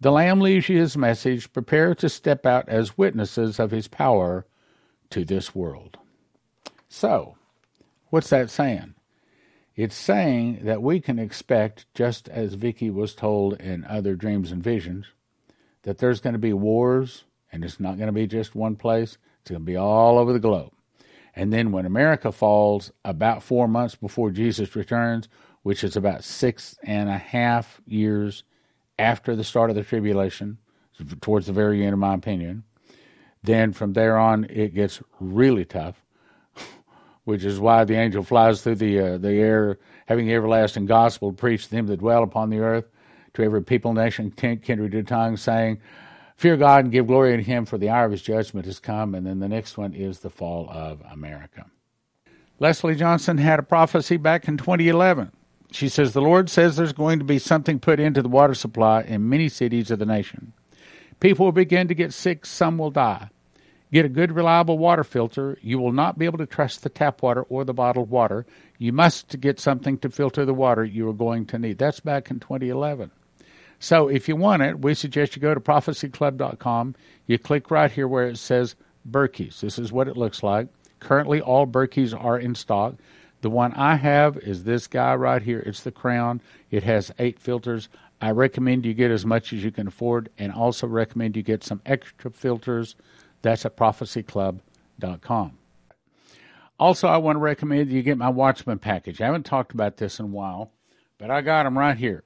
The 0.00 0.12
Lamb 0.12 0.40
leaves 0.40 0.68
you 0.68 0.78
his 0.78 0.96
message. 0.96 1.52
Prepare 1.52 1.94
to 1.96 2.08
step 2.08 2.44
out 2.44 2.68
as 2.68 2.98
witnesses 2.98 3.58
of 3.58 3.70
his 3.70 3.88
power 3.88 4.46
to 5.10 5.24
this 5.24 5.54
world. 5.54 5.96
So, 6.88 7.36
what's 8.10 8.30
that 8.30 8.50
saying? 8.50 8.94
It's 9.74 9.94
saying 9.94 10.60
that 10.64 10.82
we 10.82 11.00
can 11.00 11.18
expect, 11.18 11.86
just 11.94 12.28
as 12.28 12.54
Vicki 12.54 12.90
was 12.90 13.14
told 13.14 13.60
in 13.60 13.84
other 13.84 14.14
dreams 14.14 14.50
and 14.50 14.62
visions, 14.62 15.06
that 15.82 15.98
there's 15.98 16.20
going 16.20 16.32
to 16.32 16.38
be 16.38 16.52
wars, 16.52 17.24
and 17.52 17.64
it's 17.64 17.78
not 17.78 17.96
going 17.96 18.08
to 18.08 18.12
be 18.12 18.26
just 18.26 18.54
one 18.54 18.76
place, 18.76 19.18
it's 19.40 19.50
going 19.50 19.62
to 19.62 19.66
be 19.66 19.76
all 19.76 20.18
over 20.18 20.32
the 20.32 20.38
globe. 20.38 20.72
And 21.36 21.52
then 21.52 21.70
when 21.70 21.84
America 21.84 22.32
falls 22.32 22.90
about 23.04 23.42
four 23.42 23.68
months 23.68 23.94
before 23.94 24.30
Jesus 24.30 24.74
returns, 24.74 25.28
which 25.62 25.84
is 25.84 25.94
about 25.94 26.24
six 26.24 26.78
and 26.82 27.10
a 27.10 27.18
half 27.18 27.82
years 27.86 28.42
after 28.98 29.36
the 29.36 29.44
start 29.44 29.68
of 29.68 29.76
the 29.76 29.84
tribulation, 29.84 30.56
towards 31.20 31.46
the 31.46 31.52
very 31.52 31.84
end, 31.84 31.92
in 31.92 31.98
my 31.98 32.14
opinion, 32.14 32.64
then 33.42 33.72
from 33.72 33.92
there 33.92 34.16
on 34.16 34.44
it 34.44 34.74
gets 34.74 35.02
really 35.20 35.66
tough, 35.66 36.02
which 37.24 37.44
is 37.44 37.60
why 37.60 37.84
the 37.84 37.96
angel 37.96 38.22
flies 38.22 38.62
through 38.62 38.76
the 38.76 38.98
uh, 38.98 39.18
the 39.18 39.34
air, 39.34 39.78
having 40.06 40.26
the 40.26 40.34
everlasting 40.34 40.86
gospel 40.86 41.32
preached 41.32 41.66
to 41.66 41.70
them 41.72 41.86
that 41.86 41.98
dwell 41.98 42.22
upon 42.22 42.48
the 42.48 42.60
earth, 42.60 42.86
to 43.34 43.42
every 43.42 43.62
people, 43.62 43.92
nation, 43.92 44.30
kindred, 44.30 44.94
and 44.94 45.06
tongue, 45.06 45.36
saying, 45.36 45.78
Fear 46.36 46.58
God 46.58 46.84
and 46.84 46.92
give 46.92 47.06
glory 47.06 47.36
to 47.36 47.42
Him, 47.42 47.64
for 47.64 47.78
the 47.78 47.88
hour 47.88 48.04
of 48.04 48.12
His 48.12 48.22
judgment 48.22 48.66
has 48.66 48.78
come. 48.78 49.14
And 49.14 49.26
then 49.26 49.40
the 49.40 49.48
next 49.48 49.78
one 49.78 49.94
is 49.94 50.20
the 50.20 50.30
fall 50.30 50.68
of 50.70 51.02
America. 51.10 51.66
Leslie 52.58 52.94
Johnson 52.94 53.38
had 53.38 53.58
a 53.58 53.62
prophecy 53.62 54.16
back 54.16 54.46
in 54.46 54.56
2011. 54.56 55.32
She 55.72 55.88
says, 55.88 56.12
The 56.12 56.22
Lord 56.22 56.48
says 56.48 56.76
there's 56.76 56.92
going 56.92 57.18
to 57.18 57.24
be 57.24 57.38
something 57.38 57.80
put 57.80 58.00
into 58.00 58.22
the 58.22 58.28
water 58.28 58.54
supply 58.54 59.02
in 59.02 59.28
many 59.28 59.48
cities 59.48 59.90
of 59.90 59.98
the 59.98 60.06
nation. 60.06 60.52
People 61.20 61.46
will 61.46 61.52
begin 61.52 61.88
to 61.88 61.94
get 61.94 62.12
sick, 62.12 62.44
some 62.44 62.78
will 62.78 62.90
die. 62.90 63.30
Get 63.92 64.04
a 64.04 64.10
good, 64.10 64.32
reliable 64.32 64.78
water 64.78 65.04
filter. 65.04 65.58
You 65.62 65.78
will 65.78 65.92
not 65.92 66.18
be 66.18 66.26
able 66.26 66.38
to 66.38 66.46
trust 66.46 66.82
the 66.82 66.88
tap 66.88 67.22
water 67.22 67.42
or 67.42 67.64
the 67.64 67.72
bottled 67.72 68.10
water. 68.10 68.44
You 68.78 68.92
must 68.92 69.40
get 69.40 69.60
something 69.60 69.96
to 69.98 70.10
filter 70.10 70.44
the 70.44 70.54
water 70.54 70.84
you 70.84 71.08
are 71.08 71.14
going 71.14 71.46
to 71.46 71.58
need. 71.58 71.78
That's 71.78 72.00
back 72.00 72.30
in 72.30 72.40
2011. 72.40 73.10
So 73.78 74.08
if 74.08 74.28
you 74.28 74.36
want 74.36 74.62
it, 74.62 74.80
we 74.80 74.94
suggest 74.94 75.36
you 75.36 75.42
go 75.42 75.54
to 75.54 75.60
prophecyclub.com. 75.60 76.94
You 77.26 77.38
click 77.38 77.70
right 77.70 77.90
here 77.90 78.08
where 78.08 78.28
it 78.28 78.38
says 78.38 78.74
Berkey's. 79.08 79.60
This 79.60 79.78
is 79.78 79.92
what 79.92 80.08
it 80.08 80.16
looks 80.16 80.42
like. 80.42 80.68
Currently, 81.00 81.40
all 81.40 81.66
Berkeys 81.66 82.14
are 82.18 82.38
in 82.38 82.54
stock. 82.54 82.94
The 83.42 83.50
one 83.50 83.72
I 83.74 83.96
have 83.96 84.38
is 84.38 84.64
this 84.64 84.86
guy 84.86 85.14
right 85.14 85.42
here. 85.42 85.60
It's 85.60 85.82
the 85.82 85.92
Crown. 85.92 86.40
It 86.70 86.82
has 86.84 87.12
eight 87.18 87.38
filters. 87.38 87.88
I 88.20 88.30
recommend 88.30 88.86
you 88.86 88.94
get 88.94 89.10
as 89.10 89.26
much 89.26 89.52
as 89.52 89.62
you 89.62 89.70
can 89.70 89.88
afford 89.88 90.30
and 90.38 90.52
also 90.52 90.86
recommend 90.86 91.36
you 91.36 91.42
get 91.42 91.62
some 91.62 91.82
extra 91.84 92.30
filters. 92.30 92.96
That's 93.42 93.66
at 93.66 93.76
prophecyclub.com. 93.76 95.58
Also, 96.78 97.08
I 97.08 97.18
want 97.18 97.36
to 97.36 97.40
recommend 97.40 97.90
you 97.90 98.02
get 98.02 98.18
my 98.18 98.28
Watchman 98.28 98.78
package. 98.78 99.20
I 99.20 99.26
haven't 99.26 99.46
talked 99.46 99.72
about 99.72 99.98
this 99.98 100.18
in 100.18 100.26
a 100.26 100.28
while, 100.28 100.72
but 101.18 101.30
I 101.30 101.40
got 101.42 101.64
them 101.64 101.78
right 101.78 101.96
here. 101.96 102.22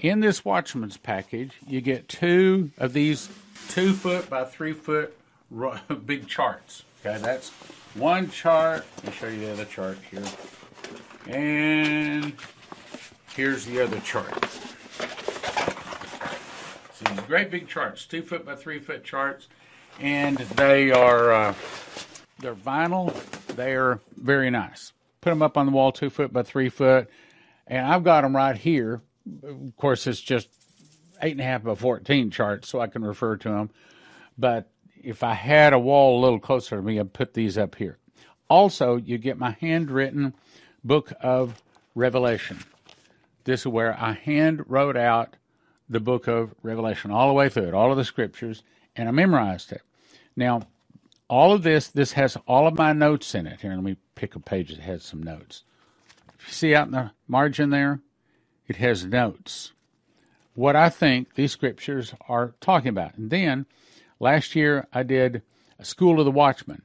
In 0.00 0.20
this 0.20 0.44
Watchman's 0.44 0.96
package, 0.96 1.52
you 1.66 1.80
get 1.80 2.08
two 2.08 2.70
of 2.78 2.92
these 2.92 3.28
two 3.68 3.92
foot 3.92 4.28
by 4.28 4.44
three 4.44 4.72
foot 4.72 5.16
big 6.06 6.26
charts. 6.28 6.82
Okay, 7.04 7.18
that's 7.22 7.50
one 7.94 8.30
chart. 8.30 8.84
Let 8.96 9.06
me 9.06 9.12
show 9.12 9.28
you 9.28 9.40
the 9.40 9.52
other 9.52 9.64
chart 9.64 9.98
here. 10.10 10.24
And 11.26 12.34
here's 13.34 13.64
the 13.64 13.82
other 13.82 14.00
chart. 14.00 14.44
So 16.94 17.04
these 17.10 17.20
great 17.26 17.50
big 17.50 17.68
charts, 17.68 18.04
two 18.04 18.22
foot 18.22 18.44
by 18.44 18.56
three 18.56 18.78
foot 18.78 19.04
charts, 19.04 19.48
and 20.00 20.36
they 20.36 20.90
are 20.90 21.32
uh, 21.32 21.54
they're 22.40 22.54
vinyl. 22.54 23.14
They 23.54 23.74
are 23.74 24.00
very 24.16 24.50
nice. 24.50 24.92
Put 25.20 25.30
them 25.30 25.42
up 25.42 25.56
on 25.56 25.66
the 25.66 25.72
wall, 25.72 25.92
two 25.92 26.10
foot 26.10 26.32
by 26.32 26.42
three 26.42 26.68
foot, 26.68 27.08
and 27.66 27.86
I've 27.86 28.04
got 28.04 28.22
them 28.22 28.36
right 28.36 28.56
here. 28.56 29.00
Of 29.42 29.76
course, 29.76 30.06
it's 30.06 30.20
just 30.20 30.48
eight 31.22 31.32
and 31.32 31.40
a 31.40 31.44
half 31.44 31.62
by 31.62 31.74
fourteen 31.74 32.30
charts, 32.30 32.68
so 32.68 32.80
I 32.80 32.86
can 32.86 33.04
refer 33.04 33.36
to 33.36 33.48
them. 33.48 33.70
But 34.36 34.70
if 35.02 35.22
I 35.22 35.34
had 35.34 35.72
a 35.72 35.78
wall 35.78 36.18
a 36.18 36.22
little 36.22 36.38
closer 36.38 36.76
to 36.76 36.82
me, 36.82 36.98
I'd 36.98 37.12
put 37.12 37.34
these 37.34 37.56
up 37.56 37.76
here. 37.76 37.98
Also, 38.48 38.96
you 38.96 39.16
get 39.18 39.38
my 39.38 39.56
handwritten 39.60 40.34
book 40.82 41.12
of 41.20 41.62
Revelation. 41.94 42.58
This 43.44 43.60
is 43.60 43.66
where 43.66 43.98
I 43.98 44.12
hand 44.12 44.64
wrote 44.66 44.96
out 44.96 45.36
the 45.88 46.00
book 46.00 46.26
of 46.26 46.54
Revelation 46.62 47.10
all 47.10 47.28
the 47.28 47.34
way 47.34 47.48
through 47.48 47.68
it, 47.68 47.74
all 47.74 47.90
of 47.90 47.96
the 47.96 48.04
scriptures, 48.04 48.62
and 48.96 49.08
I 49.08 49.12
memorized 49.12 49.72
it. 49.72 49.82
Now, 50.36 50.62
all 51.28 51.52
of 51.52 51.62
this, 51.62 51.88
this 51.88 52.12
has 52.12 52.36
all 52.46 52.66
of 52.66 52.76
my 52.76 52.92
notes 52.92 53.34
in 53.34 53.46
it. 53.46 53.60
Here, 53.60 53.72
let 53.72 53.82
me 53.82 53.96
pick 54.14 54.34
a 54.34 54.40
page 54.40 54.70
that 54.70 54.80
has 54.80 55.02
some 55.02 55.22
notes. 55.22 55.62
See 56.48 56.74
out 56.74 56.86
in 56.86 56.92
the 56.92 57.12
margin 57.28 57.70
there, 57.70 58.00
it 58.66 58.76
has 58.76 59.04
notes. 59.04 59.72
What 60.54 60.76
I 60.76 60.88
think 60.88 61.34
these 61.34 61.52
scriptures 61.52 62.14
are 62.28 62.54
talking 62.60 62.88
about. 62.88 63.16
And 63.16 63.30
then 63.30 63.66
last 64.20 64.54
year 64.54 64.86
I 64.92 65.02
did 65.02 65.42
a 65.78 65.84
School 65.84 66.20
of 66.20 66.24
the 66.24 66.30
Watchman, 66.30 66.82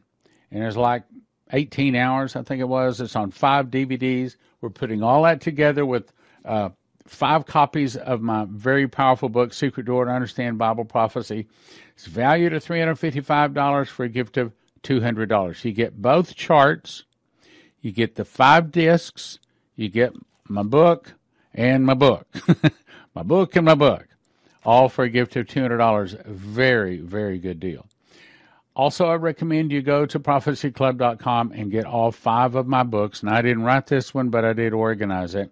and 0.52 0.64
it's 0.64 0.76
like 0.76 1.04
18 1.52 1.96
hours, 1.96 2.36
I 2.36 2.44
think 2.44 2.62
it 2.62 2.68
was. 2.68 3.00
It's 3.00 3.16
on 3.16 3.32
five 3.32 3.68
DVDs. 3.68 4.36
We're 4.62 4.70
putting 4.70 5.04
all 5.04 5.24
that 5.24 5.42
together 5.42 5.86
with 5.86 6.12
uh, 6.46 6.70
five 7.06 7.46
copies 7.46 7.96
of 7.96 8.22
my 8.22 8.46
very 8.50 8.88
powerful 8.88 9.30
book, 9.30 9.54
Secret 9.54 9.86
Door 9.86 10.06
to 10.06 10.12
Understand 10.12 10.58
Bible 10.58 10.86
Prophecy. 10.86 11.48
It's 11.96 12.06
valued 12.06 12.54
at 12.54 12.64
$355 12.64 13.88
for 13.88 14.04
a 14.04 14.10
gift 14.10 14.38
of 14.38 14.54
$200. 14.84 15.64
You 15.64 15.72
get 15.72 16.02
both 16.02 16.36
charts, 16.36 17.04
you 17.82 17.92
get 17.92 18.16
the 18.16 18.26
five 18.26 18.72
discs, 18.72 19.40
you 19.76 19.90
get 19.90 20.14
my 20.48 20.64
book 20.64 21.14
and 21.60 21.86
my 21.86 21.94
book. 21.94 22.26
my 23.14 23.22
book 23.22 23.56
and 23.58 23.66
my 23.66 23.76
book, 23.76 24.08
all 24.64 24.88
for 24.88 25.04
a 25.04 25.10
gift 25.10 25.36
of 25.36 25.46
$200. 25.46 26.26
Very, 26.26 27.02
very 27.02 27.38
good 27.38 27.60
deal. 27.60 27.86
Also, 28.76 29.08
I 29.08 29.16
recommend 29.16 29.74
you 29.74 29.82
go 29.82 30.06
to 30.06 30.20
prophecyclub.com 30.22 31.52
and 31.52 31.70
get 31.70 31.84
all 31.86 32.14
five 32.14 32.56
of 32.56 32.66
my 32.66 32.84
books. 32.84 33.22
And 33.22 33.30
I 33.30 33.42
didn't 33.42 33.64
write 33.64 33.88
this 33.88 34.14
one, 34.14 34.30
but 34.30 34.46
I 34.46 34.54
did 34.54 34.72
organize 34.72 35.36
it. 35.36 35.52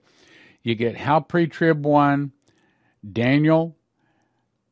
You 0.64 0.76
get 0.76 0.96
How 0.96 1.20
Pre 1.20 1.46
Trib 1.46 1.86
1, 1.86 2.32
Daniel, 3.12 3.76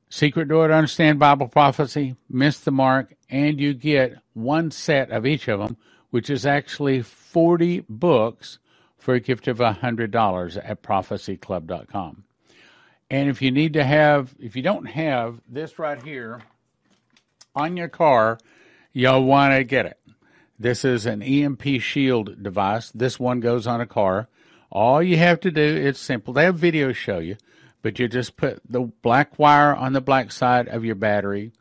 Secret 0.09 0.47
Door 0.47 0.69
to 0.69 0.73
Understand 0.73 1.19
Bible 1.19 1.49
Prophecy, 1.49 2.15
Miss 2.29 2.59
the 2.59 2.71
Mark, 2.71 3.13
and 3.29 3.59
you 3.59 3.73
get 3.73 4.19
one 4.33 4.71
set 4.71 5.11
of 5.11 5.25
each 5.25 5.49
of 5.49 5.59
them, 5.59 5.75
which 6.11 6.29
is 6.29 6.45
actually 6.45 7.01
40 7.01 7.83
books 7.89 8.59
for 9.05 9.13
a 9.13 9.19
gift 9.19 9.47
of 9.47 9.59
$100 9.59 10.57
at 10.63 10.81
prophecyclub.com. 10.81 12.23
And 13.11 13.29
if 13.29 13.39
you 13.39 13.51
need 13.51 13.73
to 13.73 13.83
have, 13.83 14.33
if 14.39 14.55
you 14.55 14.63
don't 14.63 14.87
have 14.87 15.41
this 15.47 15.77
right 15.77 16.01
here, 16.01 16.41
on 17.55 17.77
your 17.77 17.87
car, 17.87 18.39
you'll 18.93 19.23
want 19.23 19.53
to 19.53 19.63
get 19.63 19.85
it. 19.85 19.99
This 20.57 20.83
is 20.83 21.05
an 21.05 21.21
EMP 21.21 21.61
shield 21.81 22.41
device. 22.41 22.89
This 22.95 23.19
one 23.19 23.41
goes 23.41 23.67
on 23.67 23.79
a 23.79 23.85
car. 23.85 24.27
All 24.71 25.03
you 25.03 25.17
have 25.17 25.39
to 25.41 25.51
do 25.51 25.61
is 25.61 25.99
simple. 25.99 26.33
They 26.33 26.45
have 26.45 26.57
videos 26.57 26.95
show 26.95 27.19
you, 27.19 27.37
but 27.83 27.99
you 27.99 28.07
just 28.07 28.35
put 28.37 28.59
the 28.67 28.91
black 29.03 29.37
wire 29.37 29.75
on 29.75 29.93
the 29.93 30.01
black 30.01 30.31
side 30.31 30.67
of 30.67 30.83
your 30.83 30.95
battery. 30.95 31.51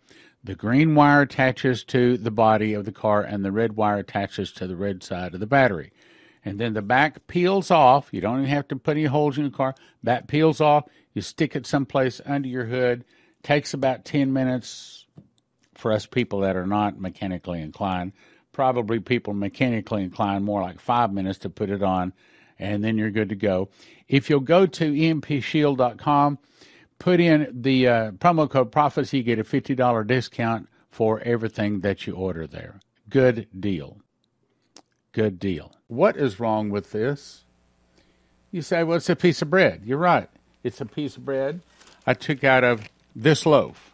The 0.42 0.54
green 0.54 0.94
wire 0.94 1.20
attaches 1.20 1.84
to 1.84 2.16
the 2.16 2.30
body 2.30 2.72
of 2.72 2.86
the 2.86 2.92
car, 2.92 3.20
and 3.20 3.44
the 3.44 3.52
red 3.52 3.76
wire 3.76 3.98
attaches 3.98 4.50
to 4.52 4.66
the 4.66 4.76
red 4.76 5.02
side 5.02 5.34
of 5.34 5.40
the 5.40 5.46
battery. 5.46 5.92
And 6.44 6.58
then 6.58 6.74
the 6.74 6.82
back 6.82 7.26
peels 7.26 7.70
off. 7.70 8.08
You 8.12 8.20
don't 8.20 8.40
even 8.40 8.50
have 8.50 8.68
to 8.68 8.76
put 8.76 8.96
any 8.96 9.06
holes 9.06 9.38
in 9.38 9.44
your 9.44 9.52
car. 9.52 9.74
That 10.02 10.28
peels 10.28 10.60
off. 10.60 10.84
You 11.14 11.22
stick 11.22 11.56
it 11.56 11.66
someplace 11.66 12.20
under 12.26 12.48
your 12.48 12.66
hood. 12.66 13.04
Takes 13.42 13.72
about 13.72 14.04
10 14.04 14.32
minutes, 14.32 15.04
for 15.74 15.92
us 15.92 16.06
people 16.06 16.40
that 16.40 16.56
are 16.56 16.66
not 16.66 17.00
mechanically 17.00 17.60
inclined. 17.60 18.12
Probably 18.52 19.00
people 19.00 19.34
mechanically 19.34 20.02
inclined 20.02 20.44
more 20.44 20.62
like 20.62 20.80
five 20.80 21.12
minutes 21.12 21.40
to 21.40 21.50
put 21.50 21.70
it 21.70 21.82
on, 21.82 22.12
and 22.58 22.84
then 22.84 22.96
you're 22.96 23.10
good 23.10 23.30
to 23.30 23.34
go. 23.34 23.68
If 24.08 24.30
you'll 24.30 24.40
go 24.40 24.66
to 24.66 24.92
empshield.com, 24.92 26.38
put 26.98 27.20
in 27.20 27.48
the 27.52 27.88
uh, 27.88 28.10
promo 28.12 28.48
code 28.48 28.70
prophecy, 28.70 29.18
you 29.18 29.24
get 29.24 29.38
a 29.38 29.44
$50 29.44 30.06
discount 30.06 30.68
for 30.90 31.20
everything 31.20 31.80
that 31.80 32.06
you 32.06 32.14
order 32.14 32.46
there. 32.46 32.78
Good 33.08 33.48
deal. 33.58 33.98
Good 35.14 35.38
deal. 35.38 35.70
What 35.86 36.16
is 36.16 36.40
wrong 36.40 36.70
with 36.70 36.90
this? 36.90 37.44
You 38.50 38.62
say, 38.62 38.82
well, 38.82 38.96
it's 38.96 39.08
a 39.08 39.14
piece 39.14 39.42
of 39.42 39.50
bread. 39.50 39.82
You're 39.84 39.96
right. 39.96 40.28
It's 40.64 40.80
a 40.80 40.86
piece 40.86 41.16
of 41.16 41.24
bread 41.24 41.60
I 42.04 42.14
took 42.14 42.42
out 42.42 42.64
of 42.64 42.88
this 43.14 43.46
loaf. 43.46 43.92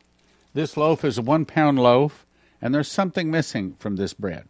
This 0.55 0.79
loaf 0.79 1.05
is 1.05 1.19
a 1.19 1.23
one 1.23 1.45
pound 1.45 1.79
loaf, 1.79 2.25
and 2.63 2.75
there's 2.75 2.91
something 2.91 3.31
missing 3.31 3.77
from 3.79 3.97
this 3.97 4.15
bread. 4.15 4.49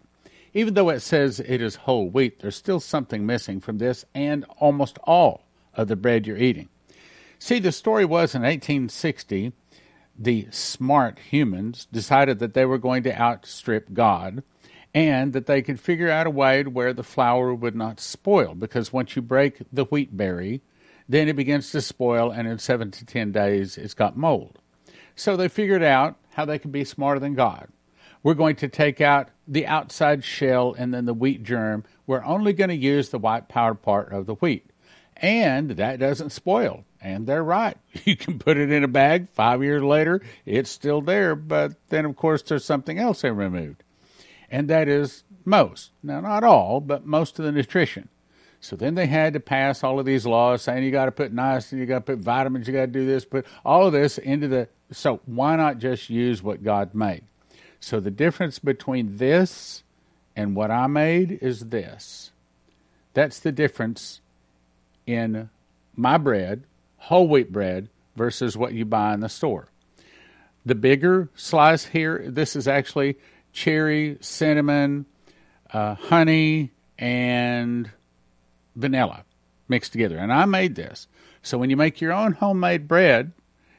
Even 0.55 0.75
though 0.75 0.91
it 0.91 1.01
says 1.01 1.41
it 1.41 1.61
is 1.61 1.75
whole 1.75 2.09
wheat, 2.09 2.39
there's 2.39 2.57
still 2.57 2.79
something 2.79 3.27
missing 3.27 3.61
from 3.61 3.79
this 3.79 4.05
and 4.15 4.45
almost 4.59 4.97
all 5.05 5.45
of 5.75 5.89
the 5.89 5.97
bread 5.97 6.25
you're 6.25 6.37
eating. 6.37 6.69
See, 7.41 7.59
the 7.59 7.73
story 7.73 8.05
was 8.05 8.35
in 8.35 8.43
1860, 8.43 9.53
the 10.17 10.47
smart 10.53 11.19
humans 11.19 11.89
decided 11.93 12.39
that 12.39 12.55
they 12.55 12.65
were 12.65 12.79
going 12.79 13.03
to 13.05 13.21
outstrip 13.21 13.93
God 13.93 14.45
and 14.95 15.33
that 15.33 15.47
they 15.47 15.63
could 15.63 15.79
figure 15.79 16.11
out 16.11 16.27
a 16.27 16.31
way 16.31 16.63
to 16.63 16.71
where 16.71 16.93
the 16.93 17.03
flour 17.03 17.55
would 17.55 17.77
not 17.77 18.01
spoil 18.01 18.55
because 18.55 18.93
once 18.93 19.15
you 19.15 19.23
break 19.23 19.63
the 19.73 19.85
wheat 19.85 20.17
berry, 20.17 20.63
then 21.09 21.29
it 21.29 21.37
begins 21.37 21.71
to 21.71 21.81
spoil 21.81 22.31
and 22.31 22.49
in 22.49 22.59
seven 22.59 22.91
to 22.91 23.05
ten 23.05 23.33
days 23.33 23.77
it's 23.77 23.95
got 23.95 24.17
mold. 24.17 24.59
So 25.15 25.37
they 25.37 25.49
figured 25.49 25.83
out 25.83 26.17
how 26.31 26.45
they 26.45 26.59
could 26.59 26.73
be 26.73 26.85
smarter 26.85 27.21
than 27.21 27.35
God. 27.35 27.69
We're 28.23 28.35
going 28.35 28.57
to 28.57 28.69
take 28.69 29.01
out 29.01 29.31
the 29.49 29.67
outside 29.67 30.25
shell 30.25 30.75
and 30.77 30.93
then 30.93 31.07
the 31.07 31.15
wheat 31.15 31.43
germ. 31.43 31.85
We're 32.07 32.25
only 32.25 32.53
going 32.53 32.69
to 32.71 32.77
use 32.77 33.09
the 33.09 33.19
white 33.19 33.49
powder 33.49 33.75
part 33.75 34.13
of 34.13 34.27
the 34.27 34.35
wheat. 34.35 34.67
And 35.17 35.71
that 35.73 35.99
doesn't 35.99 36.31
spoil. 36.31 36.85
And 37.01 37.27
they're 37.27 37.45
right. 37.45 37.77
You 38.05 38.17
can 38.17 38.39
put 38.39 38.57
it 38.57 38.71
in 38.71 38.85
a 38.85 38.89
bag. 38.89 39.29
Five 39.33 39.63
years 39.63 39.83
later, 39.83 40.23
it's 40.47 40.71
still 40.71 41.01
there. 41.01 41.35
But 41.35 41.75
then, 41.89 42.05
of 42.05 42.17
course, 42.17 42.43
there's 42.43 42.65
something 42.65 42.99
else 42.99 43.23
they 43.23 43.31
removed. 43.31 43.83
And 44.51 44.69
that 44.69 44.89
is 44.89 45.25
most. 45.45 45.91
Now, 46.03 46.21
not 46.21 46.45
all, 46.45 46.81
but 46.81 47.07
most 47.07 47.39
of 47.39 47.45
the 47.45 47.53
nutrition. 47.53 48.09
So 48.61 48.77
then 48.77 48.95
they 48.95 49.07
had 49.07 49.33
to 49.33 49.41
pass 49.41 49.83
all 49.83 49.99
of 49.99 50.07
these 50.07 50.27
laws 50.27 50.63
saying 50.63 50.85
you 50.85 50.91
got 50.91 51.07
to 51.07 51.13
put 51.13 51.35
niacin, 51.35 51.79
you 51.79 51.87
got 51.87 52.07
to 52.07 52.17
put 52.17 52.19
vitamins, 52.19 52.67
you 52.67 52.75
got 52.75 52.81
to 52.81 52.87
do 52.89 53.07
this, 53.07 53.25
put 53.25 53.47
all 53.65 53.87
of 53.87 53.93
this 53.93 54.19
into 54.19 54.49
the. 54.49 54.69
So 54.93 55.21
why 55.25 55.57
not 55.57 55.79
just 55.79 56.11
use 56.11 56.43
what 56.43 56.63
God 56.63 56.95
made? 56.95 57.23
So 57.81 58.01
the 58.01 58.11
difference 58.11 58.59
between 58.59 59.17
this 59.17 59.83
and 60.37 60.55
what 60.55 60.71
I 60.71 60.87
made 60.87 61.39
is 61.41 61.61
this. 61.67 62.33
That's 63.15 63.41
the 63.41 63.53
difference 63.53 64.21
in 65.07 65.49
my 65.97 66.19
bread, 66.19 66.65
whole 66.99 67.27
wheat 67.29 67.51
bread, 67.51 67.89
versus 68.15 68.57
what 68.57 68.75
you 68.75 68.85
buy 68.85 69.15
in 69.15 69.21
the 69.21 69.29
store. 69.29 69.69
The 70.67 70.75
bigger 70.75 71.31
slice 71.35 71.87
here, 71.87 72.23
this 72.27 72.55
is 72.55 72.69
actually 72.69 73.17
cherry, 73.53 74.19
cinnamon, 74.21 75.07
uh, 75.73 75.95
honey, 75.95 76.71
and 76.99 77.91
vanilla 78.77 79.25
mixed 79.69 79.93
together. 79.93 80.19
And 80.19 80.33
I 80.33 80.45
made 80.45 80.75
this. 80.75 81.09
So 81.43 81.59
when 81.59 81.71
you 81.71 81.77
make 81.77 82.01
your 82.01 82.13
own 82.13 82.33
homemade 82.33 82.87
bread, 82.87 83.33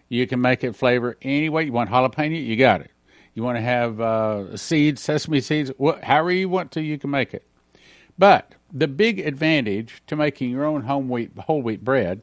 you 0.09 0.25
can 0.27 0.41
make 0.41 0.63
it 0.63 0.75
flavor 0.75 1.17
any 1.21 1.49
way 1.49 1.65
you 1.65 1.71
want. 1.71 1.89
Jalapeno, 1.89 2.43
you 2.43 2.55
got 2.55 2.81
it. 2.81 2.91
You 3.33 3.43
want 3.43 3.57
to 3.57 3.61
have 3.61 4.01
uh, 4.01 4.57
seeds, 4.57 5.01
sesame 5.01 5.39
seeds, 5.39 5.71
however 5.79 6.31
you 6.31 6.49
want 6.49 6.71
to, 6.71 6.81
you 6.81 6.97
can 6.97 7.11
make 7.11 7.33
it. 7.33 7.45
But 8.17 8.55
the 8.73 8.87
big 8.87 9.19
advantage 9.19 10.01
to 10.07 10.15
making 10.15 10.49
your 10.49 10.65
own 10.65 10.81
home 10.81 11.07
wheat, 11.07 11.31
whole 11.37 11.61
wheat 11.61 11.83
bread 11.83 12.21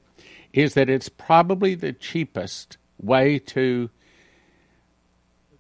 is 0.53 0.75
that 0.75 0.91
it's 0.91 1.09
probably 1.09 1.75
the 1.75 1.93
cheapest 1.93 2.77
way 3.01 3.39
to 3.39 3.91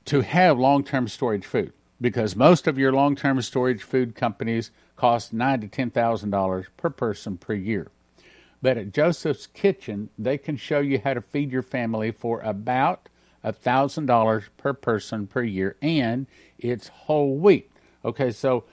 to 0.05 0.22
have 0.22 0.59
long-term 0.59 1.07
storage 1.07 1.45
food 1.45 1.72
because 2.01 2.36
most 2.36 2.66
of 2.66 2.78
your 2.78 2.92
long-term 2.92 3.40
storage 3.42 3.82
food 3.82 4.14
companies 4.14 4.70
cost 4.96 5.32
nine 5.32 5.61
to 5.61 5.68
ten 5.68 5.90
thousand 5.90 6.30
dollars 6.30 6.66
per 6.76 6.90
person 6.90 7.36
per 7.36 7.55
year. 7.55 7.90
But 8.61 8.76
at 8.76 8.92
Joseph's 8.92 9.46
Kitchen, 9.46 10.11
they 10.18 10.36
can 10.36 10.57
show 10.57 10.80
you 10.80 11.01
how 11.03 11.14
to 11.14 11.20
feed 11.20 11.53
your 11.53 11.62
family 11.62 12.11
for 12.11 12.40
about 12.40 13.09
thousand 13.53 14.07
dollars 14.07 14.44
per 14.57 14.72
person 14.72 15.26
per 15.26 15.42
year, 15.42 15.76
and 15.80 16.26
it's 16.59 16.88
whole 16.88 17.36
wheat. 17.36 17.70
Okay, 18.05 18.30
so 18.30 18.64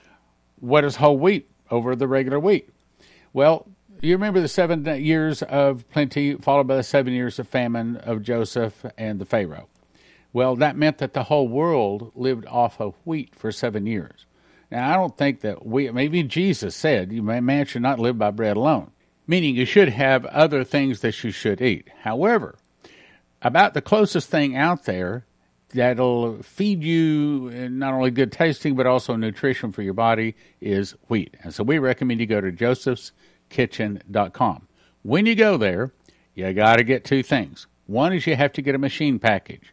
what 0.59 0.83
is 0.83 0.97
whole 0.97 1.17
wheat 1.17 1.49
over 1.71 1.95
the 1.95 2.07
regular 2.07 2.39
wheat? 2.39 2.69
Well, 3.33 3.67
you 4.01 4.13
remember 4.13 4.41
the 4.41 4.47
seven 4.47 4.85
years 5.03 5.41
of 5.43 5.89
plenty, 5.89 6.35
followed 6.35 6.67
by 6.67 6.77
the 6.77 6.83
seven 6.83 7.13
years 7.13 7.39
of 7.39 7.47
famine 7.47 7.97
of 7.97 8.21
Joseph 8.21 8.85
and 8.97 9.19
the 9.19 9.25
Pharaoh. 9.25 9.67
Well, 10.35 10.55
that 10.57 10.75
meant 10.75 10.97
that 10.97 11.13
the 11.13 11.23
whole 11.23 11.47
world 11.47 12.11
lived 12.13 12.45
off 12.47 12.81
of 12.81 12.95
wheat 13.05 13.33
for 13.33 13.53
seven 13.53 13.85
years. 13.85 14.25
Now, 14.69 14.91
I 14.91 14.95
don't 14.95 15.17
think 15.17 15.39
that 15.39 15.65
we, 15.65 15.89
maybe 15.91 16.23
Jesus 16.23 16.75
said, 16.75 17.13
you 17.13 17.23
man 17.23 17.65
should 17.65 17.81
not 17.81 17.99
live 17.99 18.17
by 18.17 18.31
bread 18.31 18.57
alone, 18.57 18.91
meaning 19.25 19.55
you 19.55 19.63
should 19.63 19.87
have 19.87 20.25
other 20.25 20.65
things 20.65 20.99
that 20.99 21.23
you 21.23 21.31
should 21.31 21.61
eat. 21.61 21.87
However, 22.01 22.57
about 23.41 23.75
the 23.75 23.81
closest 23.81 24.29
thing 24.29 24.57
out 24.57 24.83
there 24.83 25.25
that'll 25.69 26.43
feed 26.43 26.83
you 26.83 27.69
not 27.69 27.93
only 27.93 28.11
good 28.11 28.33
tasting 28.33 28.75
but 28.75 28.85
also 28.85 29.15
nutrition 29.15 29.71
for 29.71 29.83
your 29.83 29.93
body 29.93 30.35
is 30.59 30.95
wheat. 31.07 31.37
And 31.43 31.53
so 31.53 31.63
we 31.63 31.79
recommend 31.79 32.19
you 32.19 32.25
go 32.25 32.41
to 32.41 32.51
josephskitchen.com. 32.51 34.67
When 35.03 35.27
you 35.27 35.35
go 35.35 35.55
there, 35.55 35.93
you 36.33 36.51
got 36.51 36.75
to 36.75 36.83
get 36.83 37.05
two 37.05 37.23
things. 37.23 37.67
One 37.85 38.11
is 38.11 38.27
you 38.27 38.35
have 38.35 38.51
to 38.51 38.61
get 38.61 38.75
a 38.75 38.79
machine 38.79 39.17
package. 39.17 39.71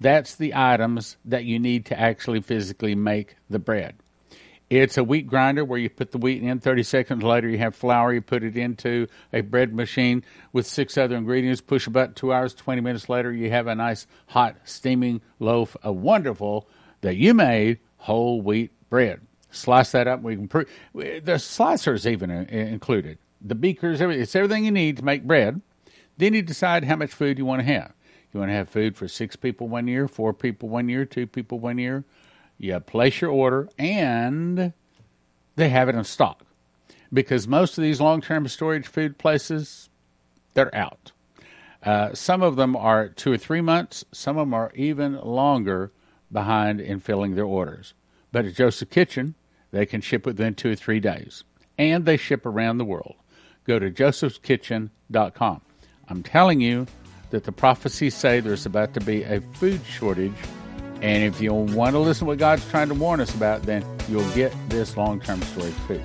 That's 0.00 0.34
the 0.34 0.54
items 0.54 1.16
that 1.26 1.44
you 1.44 1.58
need 1.58 1.86
to 1.86 1.98
actually 1.98 2.40
physically 2.40 2.94
make 2.94 3.36
the 3.50 3.58
bread. 3.58 3.96
It's 4.70 4.96
a 4.96 5.02
wheat 5.04 5.26
grinder 5.26 5.64
where 5.64 5.80
you 5.80 5.90
put 5.90 6.12
the 6.12 6.18
wheat 6.18 6.42
in. 6.42 6.60
30 6.60 6.84
seconds 6.84 7.24
later, 7.24 7.48
you 7.48 7.58
have 7.58 7.74
flour. 7.74 8.12
You 8.12 8.22
put 8.22 8.44
it 8.44 8.56
into 8.56 9.08
a 9.32 9.40
bread 9.40 9.74
machine 9.74 10.22
with 10.52 10.64
six 10.64 10.96
other 10.96 11.16
ingredients. 11.16 11.60
Push 11.60 11.88
a 11.88 11.90
button. 11.90 12.14
Two 12.14 12.32
hours, 12.32 12.54
20 12.54 12.80
minutes 12.80 13.08
later, 13.08 13.32
you 13.32 13.50
have 13.50 13.66
a 13.66 13.74
nice, 13.74 14.06
hot, 14.28 14.56
steaming 14.64 15.20
loaf 15.40 15.76
of 15.82 15.96
wonderful 15.96 16.68
that 17.00 17.16
you 17.16 17.34
made 17.34 17.80
whole 17.96 18.40
wheat 18.40 18.70
bread. 18.88 19.20
Slice 19.50 19.90
that 19.90 20.06
up. 20.06 20.22
We 20.22 20.36
can 20.36 20.46
pre- 20.46 20.66
the 20.94 21.38
slicers 21.38 22.08
even 22.08 22.30
included. 22.30 23.18
The 23.40 23.56
beakers, 23.56 24.00
everything. 24.00 24.22
It's 24.22 24.36
everything 24.36 24.64
you 24.64 24.70
need 24.70 24.98
to 24.98 25.04
make 25.04 25.24
bread. 25.24 25.60
Then 26.16 26.34
you 26.34 26.42
decide 26.42 26.84
how 26.84 26.94
much 26.94 27.10
food 27.10 27.38
you 27.38 27.44
want 27.44 27.60
to 27.60 27.72
have. 27.72 27.92
You 28.32 28.40
want 28.40 28.50
to 28.50 28.54
have 28.54 28.68
food 28.68 28.96
for 28.96 29.08
six 29.08 29.36
people 29.36 29.68
one 29.68 29.88
year, 29.88 30.06
four 30.06 30.32
people 30.32 30.68
one 30.68 30.88
year, 30.88 31.04
two 31.04 31.26
people 31.26 31.58
one 31.58 31.78
year. 31.78 32.04
You 32.58 32.78
place 32.80 33.20
your 33.20 33.30
order, 33.30 33.68
and 33.78 34.72
they 35.56 35.68
have 35.68 35.88
it 35.88 35.94
in 35.94 36.04
stock. 36.04 36.44
Because 37.12 37.48
most 37.48 37.76
of 37.76 37.82
these 37.82 38.00
long 38.00 38.20
term 38.20 38.46
storage 38.46 38.86
food 38.86 39.18
places, 39.18 39.88
they're 40.54 40.74
out. 40.74 41.12
Uh, 41.82 42.14
some 42.14 42.42
of 42.42 42.56
them 42.56 42.76
are 42.76 43.08
two 43.08 43.32
or 43.32 43.38
three 43.38 43.62
months, 43.62 44.04
some 44.12 44.36
of 44.36 44.46
them 44.46 44.54
are 44.54 44.70
even 44.74 45.18
longer 45.20 45.90
behind 46.30 46.80
in 46.80 47.00
filling 47.00 47.34
their 47.34 47.44
orders. 47.44 47.94
But 48.32 48.44
at 48.44 48.54
Joseph 48.54 48.90
Kitchen, 48.90 49.34
they 49.70 49.86
can 49.86 50.00
ship 50.00 50.26
within 50.26 50.54
two 50.54 50.72
or 50.72 50.76
three 50.76 51.00
days. 51.00 51.42
And 51.78 52.04
they 52.04 52.16
ship 52.16 52.44
around 52.44 52.78
the 52.78 52.84
world. 52.84 53.16
Go 53.64 53.78
to 53.78 53.90
josephskitchen.com. 53.90 55.60
I'm 56.08 56.22
telling 56.22 56.60
you, 56.60 56.86
that 57.30 57.44
the 57.44 57.52
prophecies 57.52 58.14
say 58.14 58.40
there's 58.40 58.66
about 58.66 58.94
to 58.94 59.00
be 59.00 59.22
a 59.22 59.40
food 59.40 59.80
shortage. 59.86 60.32
And 61.00 61.24
if 61.24 61.40
you 61.40 61.54
want 61.54 61.94
to 61.94 61.98
listen 61.98 62.26
to 62.26 62.28
what 62.28 62.38
God's 62.38 62.68
trying 62.68 62.88
to 62.88 62.94
warn 62.94 63.20
us 63.20 63.34
about, 63.34 63.62
then 63.62 63.84
you'll 64.08 64.28
get 64.32 64.52
this 64.68 64.96
long 64.96 65.20
term 65.20 65.40
storage 65.42 65.72
food. 65.86 66.02